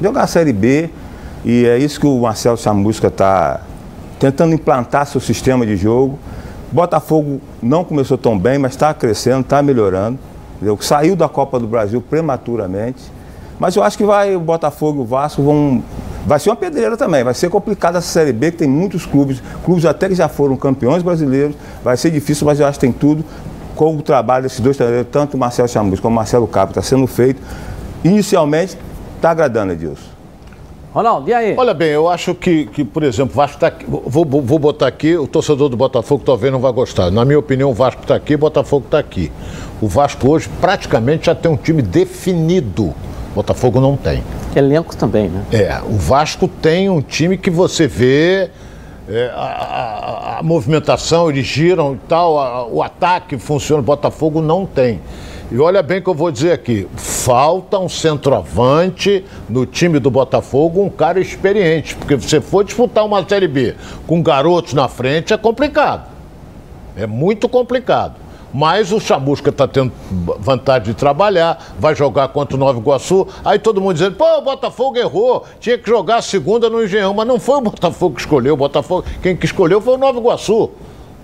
[0.00, 0.88] jogar a Série B,
[1.44, 3.60] e é isso que o Marcelo Chamusca está
[4.18, 6.18] tentando implantar seu sistema de jogo.
[6.72, 10.18] Botafogo não começou tão bem, mas está crescendo, está melhorando.
[10.56, 10.78] Entendeu?
[10.80, 13.02] Saiu da Copa do Brasil prematuramente.
[13.58, 15.82] Mas eu acho que vai o Botafogo e o Vasco vão.
[16.26, 19.42] Vai ser uma pedreira também, vai ser complicada essa Série B, que tem muitos clubes,
[19.64, 21.56] clubes até que já foram campeões brasileiros.
[21.82, 23.24] Vai ser difícil, mas eu acho que tem tudo.
[23.74, 26.82] Com o trabalho desses dois treinadores, tanto o Marcelo Chamusca como o Marcelo Capo, está
[26.82, 27.40] sendo feito.
[28.04, 28.76] Inicialmente,
[29.16, 30.19] está agradando, Edilson.
[30.92, 31.54] Ronaldo, e aí?
[31.56, 33.86] Olha bem, eu acho que, que por exemplo, o Vasco está aqui.
[33.88, 37.10] Vou, vou botar aqui, o torcedor do Botafogo talvez não vá gostar.
[37.12, 39.30] Na minha opinião, o Vasco está aqui, o Botafogo está aqui.
[39.80, 42.86] O Vasco hoje praticamente já tem um time definido.
[42.86, 44.24] O Botafogo não tem.
[44.56, 45.44] Elenco também, né?
[45.52, 48.50] É, o Vasco tem um time que você vê.
[49.08, 54.40] É, a, a, a, movimentação, eles giram e tal, a, o ataque funciona, o Botafogo
[54.40, 55.00] não tem.
[55.52, 60.10] E olha bem o que eu vou dizer aqui: falta um centroavante no time do
[60.10, 61.96] Botafogo, um cara experiente.
[61.96, 63.74] Porque você for disputar uma Série B
[64.06, 66.08] com garotos na frente é complicado.
[66.96, 68.14] É muito complicado.
[68.52, 69.92] Mas o Chamusca está tendo
[70.40, 73.26] vontade de trabalhar, vai jogar contra o Nova Iguaçu.
[73.44, 77.14] Aí todo mundo dizendo, pô, o Botafogo errou, tinha que jogar a segunda no Engenhão.
[77.14, 80.18] Mas não foi o Botafogo que escolheu, o Botafogo, quem que escolheu foi o Nova
[80.18, 80.70] Iguaçu.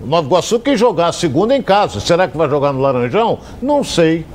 [0.01, 1.99] O Nova Iguaçu quem jogar a segunda em casa.
[1.99, 3.39] Será que vai jogar no Laranjão?
[3.61, 4.25] Não sei.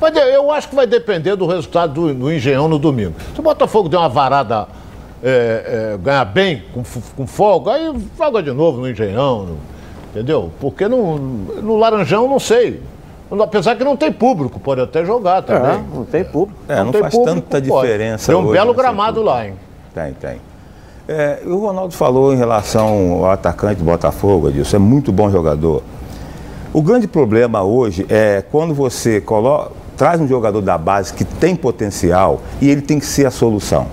[0.00, 3.14] Mas eu acho que vai depender do resultado do, do Engenhão no domingo.
[3.34, 4.66] Se o Botafogo der uma varada,
[5.22, 6.82] é, é, ganhar bem, com,
[7.16, 9.46] com folga, aí joga de novo no Engenhão.
[9.46, 9.58] No,
[10.10, 10.50] entendeu?
[10.60, 12.82] Porque no, no Laranjão não sei.
[13.30, 15.72] Apesar que não tem público, pode até jogar também.
[15.72, 16.60] É, não tem público.
[16.68, 17.86] É, não, não faz público, tanta pode.
[17.86, 18.32] diferença.
[18.32, 19.54] Tem um belo gramado lá, hein?
[19.94, 20.40] Tem, tem.
[21.08, 25.84] É, o Ronaldo falou em relação ao atacante do Botafogo, Adilson, é muito bom jogador.
[26.72, 31.54] O grande problema hoje é quando você coloca, traz um jogador da base que tem
[31.54, 33.86] potencial e ele tem que ser a solução.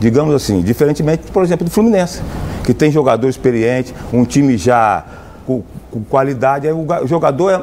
[0.00, 2.22] Digamos assim, diferentemente, por exemplo, do Fluminense,
[2.64, 5.04] que tem jogador experiente, um time já
[5.46, 7.62] com, com qualidade, aí o jogador é,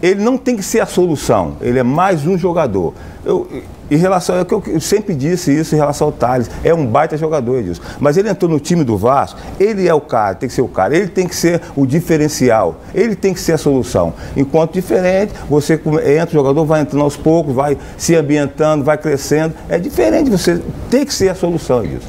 [0.00, 2.94] ele não tem que ser a solução, ele é mais um jogador.
[3.22, 3.46] Eu,
[3.90, 7.16] em relação, é que eu sempre disse isso em relação ao Thales, é um baita
[7.16, 7.80] jogador disso.
[7.98, 10.68] Mas ele entrou no time do Vasco, ele é o cara, tem que ser o
[10.68, 14.14] cara, ele tem que ser o diferencial, ele tem que ser a solução.
[14.36, 19.54] Enquanto diferente, você entra, o jogador vai entrando aos poucos, vai se ambientando, vai crescendo.
[19.68, 20.60] É diferente, você
[20.90, 22.08] tem que ser a solução disso.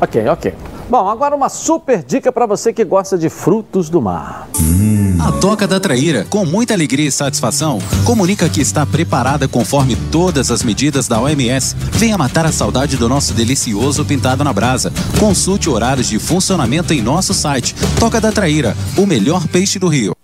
[0.00, 0.54] Ok, ok.
[0.90, 4.48] Bom, agora uma super dica para você que gosta de frutos do mar.
[4.58, 5.18] Hum.
[5.20, 10.50] A Toca da Traíra, com muita alegria e satisfação, comunica que está preparada conforme todas
[10.50, 11.76] as medidas da OMS.
[11.92, 14.90] Venha matar a saudade do nosso delicioso pintado na brasa.
[15.20, 17.74] Consulte horários de funcionamento em nosso site.
[18.00, 20.16] Toca da Traíra, o melhor peixe do Rio.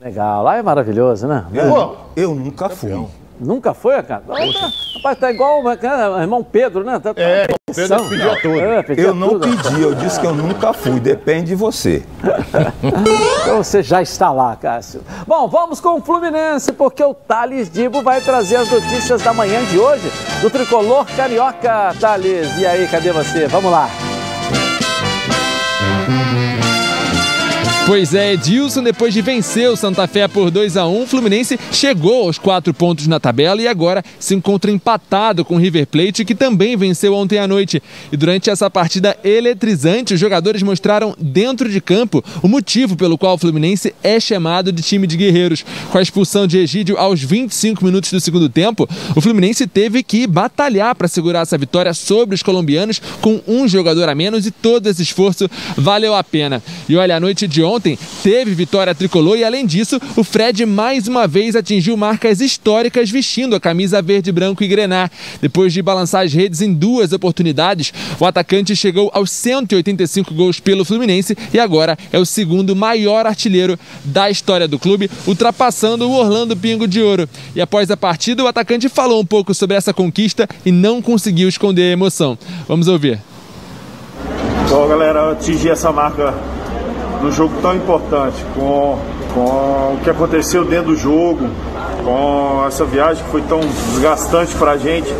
[0.00, 1.44] Legal, lá é maravilhoso, né?
[1.52, 2.92] Eu, eu nunca fui.
[3.40, 4.22] Nunca foi, cara?
[4.96, 6.98] Rapaz, tá igual o irmão Pedro, né?
[6.98, 8.60] Tá, é, o Pedro pedia tudo.
[8.60, 9.48] É, pedia eu não tudo.
[9.48, 12.02] pedi, eu disse que eu nunca fui, depende de você.
[13.42, 15.02] então você já está lá, Cássio.
[15.26, 19.64] Bom, vamos com o Fluminense, porque o Thales Dibo vai trazer as notícias da manhã
[19.66, 20.10] de hoje
[20.40, 21.94] do tricolor carioca.
[22.00, 23.46] Thales, e aí, cadê você?
[23.46, 23.88] Vamos lá.
[27.88, 31.58] Pois é, Edilson, depois de vencer o Santa Fé por 2 a 1 o Fluminense
[31.72, 36.22] chegou aos quatro pontos na tabela e agora se encontra empatado com o River Plate,
[36.22, 37.82] que também venceu ontem à noite.
[38.12, 43.36] E durante essa partida eletrizante, os jogadores mostraram dentro de campo o motivo pelo qual
[43.36, 45.64] o Fluminense é chamado de time de guerreiros.
[45.90, 48.86] Com a expulsão de Egídio aos 25 minutos do segundo tempo,
[49.16, 54.10] o Fluminense teve que batalhar para segurar essa vitória sobre os colombianos com um jogador
[54.10, 56.62] a menos e todo esse esforço valeu a pena.
[56.86, 60.66] E olha, a noite de ontem ontem teve vitória tricolor e, além disso, o Fred
[60.66, 65.08] mais uma vez atingiu marcas históricas vestindo a camisa verde, branco e grená.
[65.40, 70.84] Depois de balançar as redes em duas oportunidades, o atacante chegou aos 185 gols pelo
[70.84, 76.56] Fluminense e agora é o segundo maior artilheiro da história do clube, ultrapassando o Orlando
[76.56, 77.28] Pingo de Ouro.
[77.54, 81.48] E após a partida, o atacante falou um pouco sobre essa conquista e não conseguiu
[81.48, 82.36] esconder a emoção.
[82.66, 83.20] Vamos ouvir.
[84.68, 86.34] Bom, galera, atingir essa marca
[87.22, 88.98] num jogo tão importante, com,
[89.34, 91.48] com o que aconteceu dentro do jogo,
[92.04, 95.12] com essa viagem que foi tão desgastante para a gente,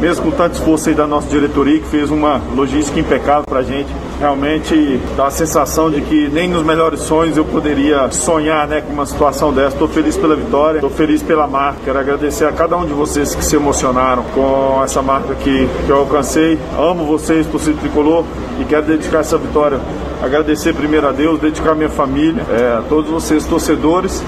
[0.00, 3.62] mesmo com tanto esforço aí da nossa diretoria, que fez uma logística impecável para a
[3.62, 3.88] gente.
[4.18, 8.90] Realmente dá a sensação de que nem nos melhores sonhos eu poderia sonhar né, com
[8.90, 9.74] uma situação dessa.
[9.74, 11.80] Estou feliz pela vitória, estou feliz pela marca.
[11.84, 15.90] Quero agradecer a cada um de vocês que se emocionaram com essa marca que, que
[15.90, 16.58] eu alcancei.
[16.78, 18.24] Amo vocês, torcida tricolor,
[18.58, 19.78] e quero dedicar essa vitória.
[20.22, 24.24] Agradecer primeiro a Deus, dedicar a minha família, é, a todos vocês torcedores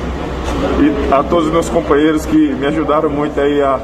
[0.80, 3.80] e a todos os meus companheiros que me ajudaram muito aí a,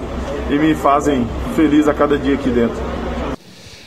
[0.50, 1.26] e me fazem
[1.56, 2.93] feliz a cada dia aqui dentro.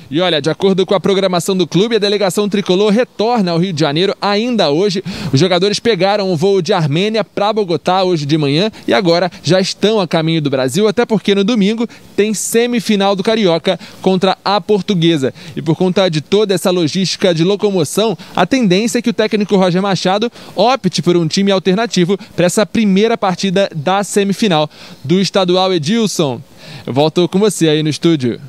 [0.09, 3.73] E olha, de acordo com a programação do clube, a delegação tricolor retorna ao Rio
[3.73, 5.03] de Janeiro ainda hoje.
[5.34, 9.59] Os jogadores pegaram o voo de Armênia para Bogotá hoje de manhã e agora já
[9.59, 11.85] estão a caminho do Brasil, até porque no domingo
[12.15, 15.34] tem semifinal do Carioca contra a Portuguesa.
[15.57, 19.57] E por conta de toda essa logística de locomoção, a tendência é que o técnico
[19.57, 24.69] Roger Machado opte por um time alternativo para essa primeira partida da semifinal
[25.03, 26.41] do estadual Edilson.
[26.85, 28.39] Eu volto com você aí no estúdio.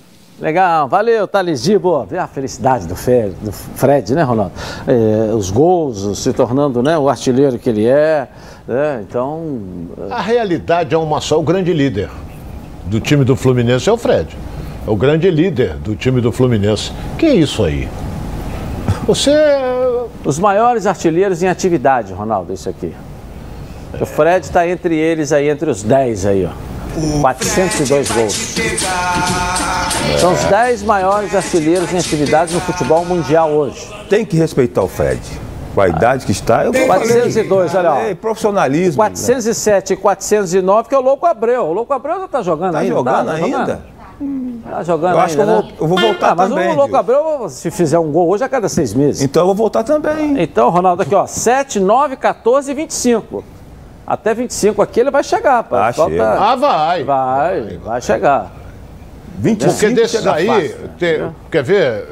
[0.41, 2.05] Legal, valeu, Thales Gibo.
[2.05, 4.53] Vê a felicidade do Fred, do Fred né, Ronaldo?
[4.87, 8.29] É, os gols, se tornando né, o artilheiro que ele é.
[8.67, 9.05] Né?
[9.09, 9.43] Então.
[10.11, 12.09] A realidade é uma só: o grande líder
[12.85, 14.37] do time do Fluminense é o Fred.
[14.87, 16.93] É o grande líder do time do Fluminense.
[17.19, 17.89] Que é isso aí?
[19.07, 19.33] Você.
[20.25, 22.93] Os maiores artilheiros em atividade, Ronaldo, isso aqui.
[24.01, 26.78] O Fred está entre eles aí, entre os 10 aí, ó.
[27.21, 28.55] 402 gols.
[30.19, 33.89] São os 10 maiores artilheiros em atividade no futebol mundial hoje.
[34.09, 35.21] Tem que respeitar o Fred.
[35.75, 38.15] Com a idade que está, eu 402, olha ó.
[38.17, 38.97] profissionalismo.
[38.97, 41.67] 407 e 409, que é o Louco Abreu.
[41.67, 42.95] O Louco Abreu já está jogando tá ainda.
[42.95, 43.83] Jogando tá, ainda?
[44.69, 45.75] Tá jogando eu acho ainda, que eu né?
[45.79, 46.69] vou, eu vou voltar ah, mas também.
[46.71, 49.23] o Louco Abreu, se fizer um gol hoje, a cada seis meses.
[49.23, 50.43] Então eu vou voltar também.
[50.43, 53.45] Então, Ronaldo, aqui ó, 7, 9, 14 e 25.
[54.09, 55.89] Até 25 aqui ele vai chegar, pá.
[55.89, 56.29] Ah, chega.
[56.33, 57.05] Ah, vai.
[57.05, 58.53] Vai, vai chegar.
[59.41, 60.89] 25 Porque desses chega aí, fácil.
[60.99, 62.09] tem- quer ver?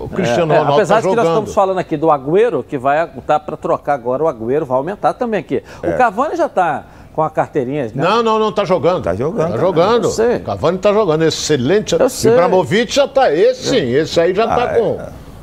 [0.00, 1.38] O Cristiano É, é, Ronaldo apesar tá de que nós jogando.
[1.38, 5.12] estamos falando aqui do Agüero, que vai tá para trocar agora, o Agüero vai aumentar
[5.14, 5.62] também aqui.
[5.82, 5.88] É.
[5.88, 6.84] O Cavani já está
[7.14, 7.84] com a carteirinha.
[7.84, 7.90] Né?
[7.94, 9.02] Não, não, não, tá jogando.
[9.04, 9.52] Tá jogando.
[9.52, 10.04] Tá jogando.
[10.04, 10.38] Eu sei.
[10.40, 11.22] Cavani tá jogando.
[11.22, 11.96] Excelente.
[12.10, 12.32] sei.
[12.32, 13.32] Ibrahimovic já tá.
[13.32, 14.98] Esse sim, esse aí já tá Ah, com.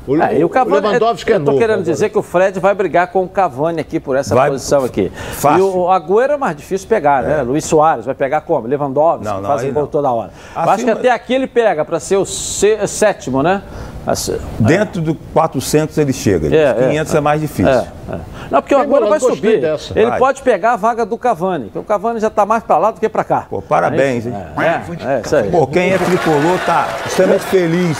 [0.08, 1.58] O, É, e o Cavani, Lewandowski é novo.
[1.58, 1.90] querendo agora.
[1.92, 4.50] dizer que o Fred vai brigar com o Cavani aqui por essa Vai.
[4.50, 5.12] posição aqui.
[5.32, 5.58] Fácil.
[5.58, 7.42] E o Agüero é mais difícil pegar, né?
[7.42, 8.66] Luiz Soares vai pegar como?
[8.66, 9.86] Lewandowski, Não, não, faz gol não.
[9.86, 10.30] toda hora.
[10.56, 13.62] Acho que até aqui ele pega para ser o sé- sétimo, né?
[14.06, 16.48] Assim, Dentro do 400 ele chega.
[16.54, 17.70] É, é, 500 é, mais difícil.
[17.70, 18.18] É, é.
[18.50, 19.60] Não, porque o Agüero vai subir.
[19.60, 19.92] dessa.
[19.94, 20.18] Ele Vai.
[20.18, 22.98] pode pegar a vaga do Cavani, porque o Cavani já está mais para lá do
[23.00, 23.46] que para cá.
[23.50, 24.32] Pô, parabéns, hein?
[24.56, 25.50] É, é, é, isso aí.
[25.50, 27.98] Pô, quem é tricolor tá extremamente feliz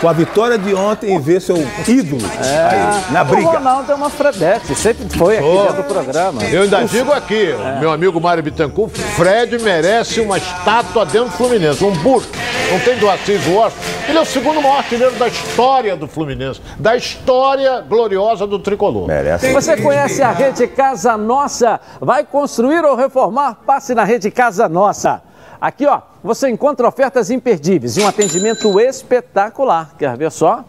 [0.00, 1.56] com a vitória de ontem e ver seu
[1.86, 3.22] ídolo aí, na É.
[3.22, 3.50] O briga.
[3.50, 6.42] Ronaldo é uma fredete, sempre foi aqui dentro do programa.
[6.44, 7.78] Eu ainda digo aqui, É.
[7.80, 12.30] meu amigo Mário Bittencourt, Fred merece uma estátua dentro do Fluminense, um busto.
[12.70, 13.82] Não tem do Assis Washington.
[14.08, 19.08] Ele é o segundo maior artilheiro da história do Fluminense, da história gloriosa do tricolor.
[19.08, 19.52] Merece.
[19.52, 21.80] Você conhece a Rede Casa Nossa?
[22.00, 23.58] Vai construir ou reformar?
[23.66, 25.20] Passe na Rede Casa Nossa.
[25.60, 29.94] Aqui, ó, você encontra ofertas imperdíveis e um atendimento espetacular.
[29.98, 30.64] Quer ver só?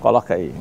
[0.00, 0.54] Coloca aí.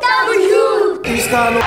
[0.00, 1.62] Tamo junto!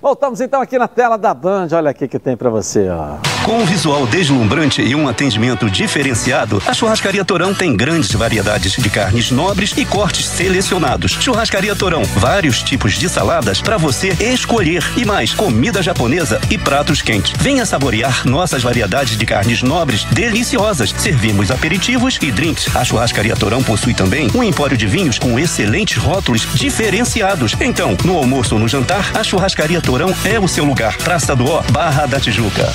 [0.00, 1.68] Voltamos então aqui na tela da Band.
[1.72, 3.16] Olha aqui que tem para você, ó.
[3.44, 8.88] Com um visual deslumbrante e um atendimento diferenciado, a Churrascaria Torão tem grandes variedades de
[8.88, 11.18] carnes nobres e cortes selecionados.
[11.20, 17.02] Churrascaria Torão, vários tipos de saladas para você escolher e mais comida japonesa e pratos
[17.02, 17.32] quentes.
[17.40, 20.94] Venha saborear nossas variedades de carnes nobres deliciosas.
[20.96, 22.74] Servimos aperitivos e drinks.
[22.76, 27.56] A Churrascaria Torão possui também um empório de vinhos com excelentes rótulos diferenciados.
[27.60, 30.96] Então, no almoço ou no jantar, a Churrascaria Torão é o seu lugar.
[30.98, 32.72] Praça do Ó, Barra da Tijuca.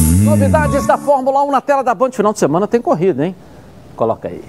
[0.00, 2.12] Novidades da Fórmula 1 na tela da Band.
[2.12, 3.34] Final de semana tem corrida, hein?
[3.96, 4.42] Coloca aí.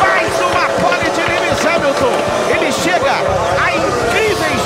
[0.00, 2.12] Mais uma pole de Lewis Hamilton.
[2.54, 3.12] Ele chega
[3.60, 4.62] a incríveis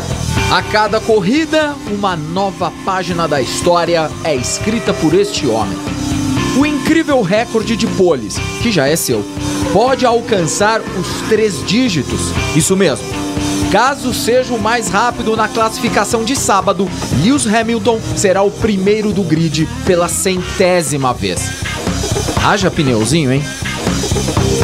[0.52, 5.77] A cada corrida, uma nova página da história é escrita por este homem.
[6.60, 9.23] O incrível recorde de poles, que já é seu,
[9.72, 12.31] pode alcançar os três dígitos.
[12.56, 13.32] Isso mesmo.
[13.74, 16.88] Caso seja o mais rápido na classificação de sábado,
[17.24, 21.50] Lewis Hamilton será o primeiro do grid pela centésima vez.
[22.45, 23.44] Haja pneuzinho, hein?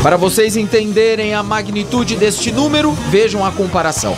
[0.04, 4.16] Para vocês entenderem a magnitude deste número, vejam a comparação.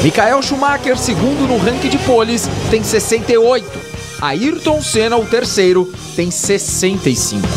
[0.00, 3.66] Michael Schumacher, segundo no ranking de poles, tem 68.
[4.20, 7.48] Ayrton Senna, o terceiro, tem 65.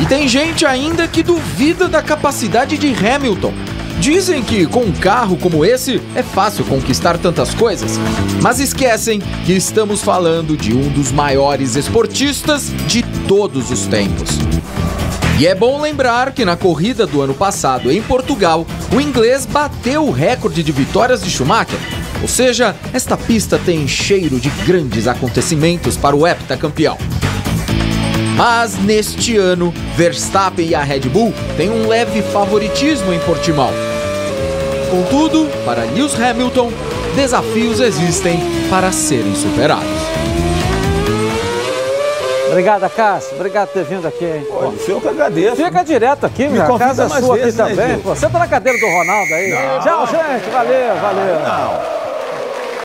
[0.00, 3.75] E tem gente ainda que duvida da capacidade de Hamilton.
[4.00, 7.98] Dizem que com um carro como esse é fácil conquistar tantas coisas,
[8.42, 14.38] mas esquecem que estamos falando de um dos maiores esportistas de todos os tempos.
[15.38, 20.06] E é bom lembrar que na corrida do ano passado em Portugal, o inglês bateu
[20.06, 21.78] o recorde de vitórias de Schumacher.
[22.22, 26.96] Ou seja, esta pista tem cheiro de grandes acontecimentos para o heptacampeão.
[28.36, 33.70] Mas neste ano, Verstappen e a Red Bull têm um leve favoritismo em Portimão.
[34.90, 36.70] Contudo, para Lewis Hamilton,
[37.16, 38.38] desafios existem
[38.68, 39.86] para serem superados.
[42.48, 43.36] Obrigado, Cássio.
[43.36, 44.46] Obrigado por ter vindo aqui, hein?
[44.48, 45.56] Pô, eu que agradeço.
[45.56, 47.98] Fica direto aqui, minha casa é sua vezes, aqui né, também.
[48.00, 49.50] Pô, senta na cadeira do Ronaldo aí.
[49.50, 49.80] Não.
[49.80, 50.50] Tchau, gente.
[50.50, 51.40] Valeu, valeu.
[51.40, 51.95] Não.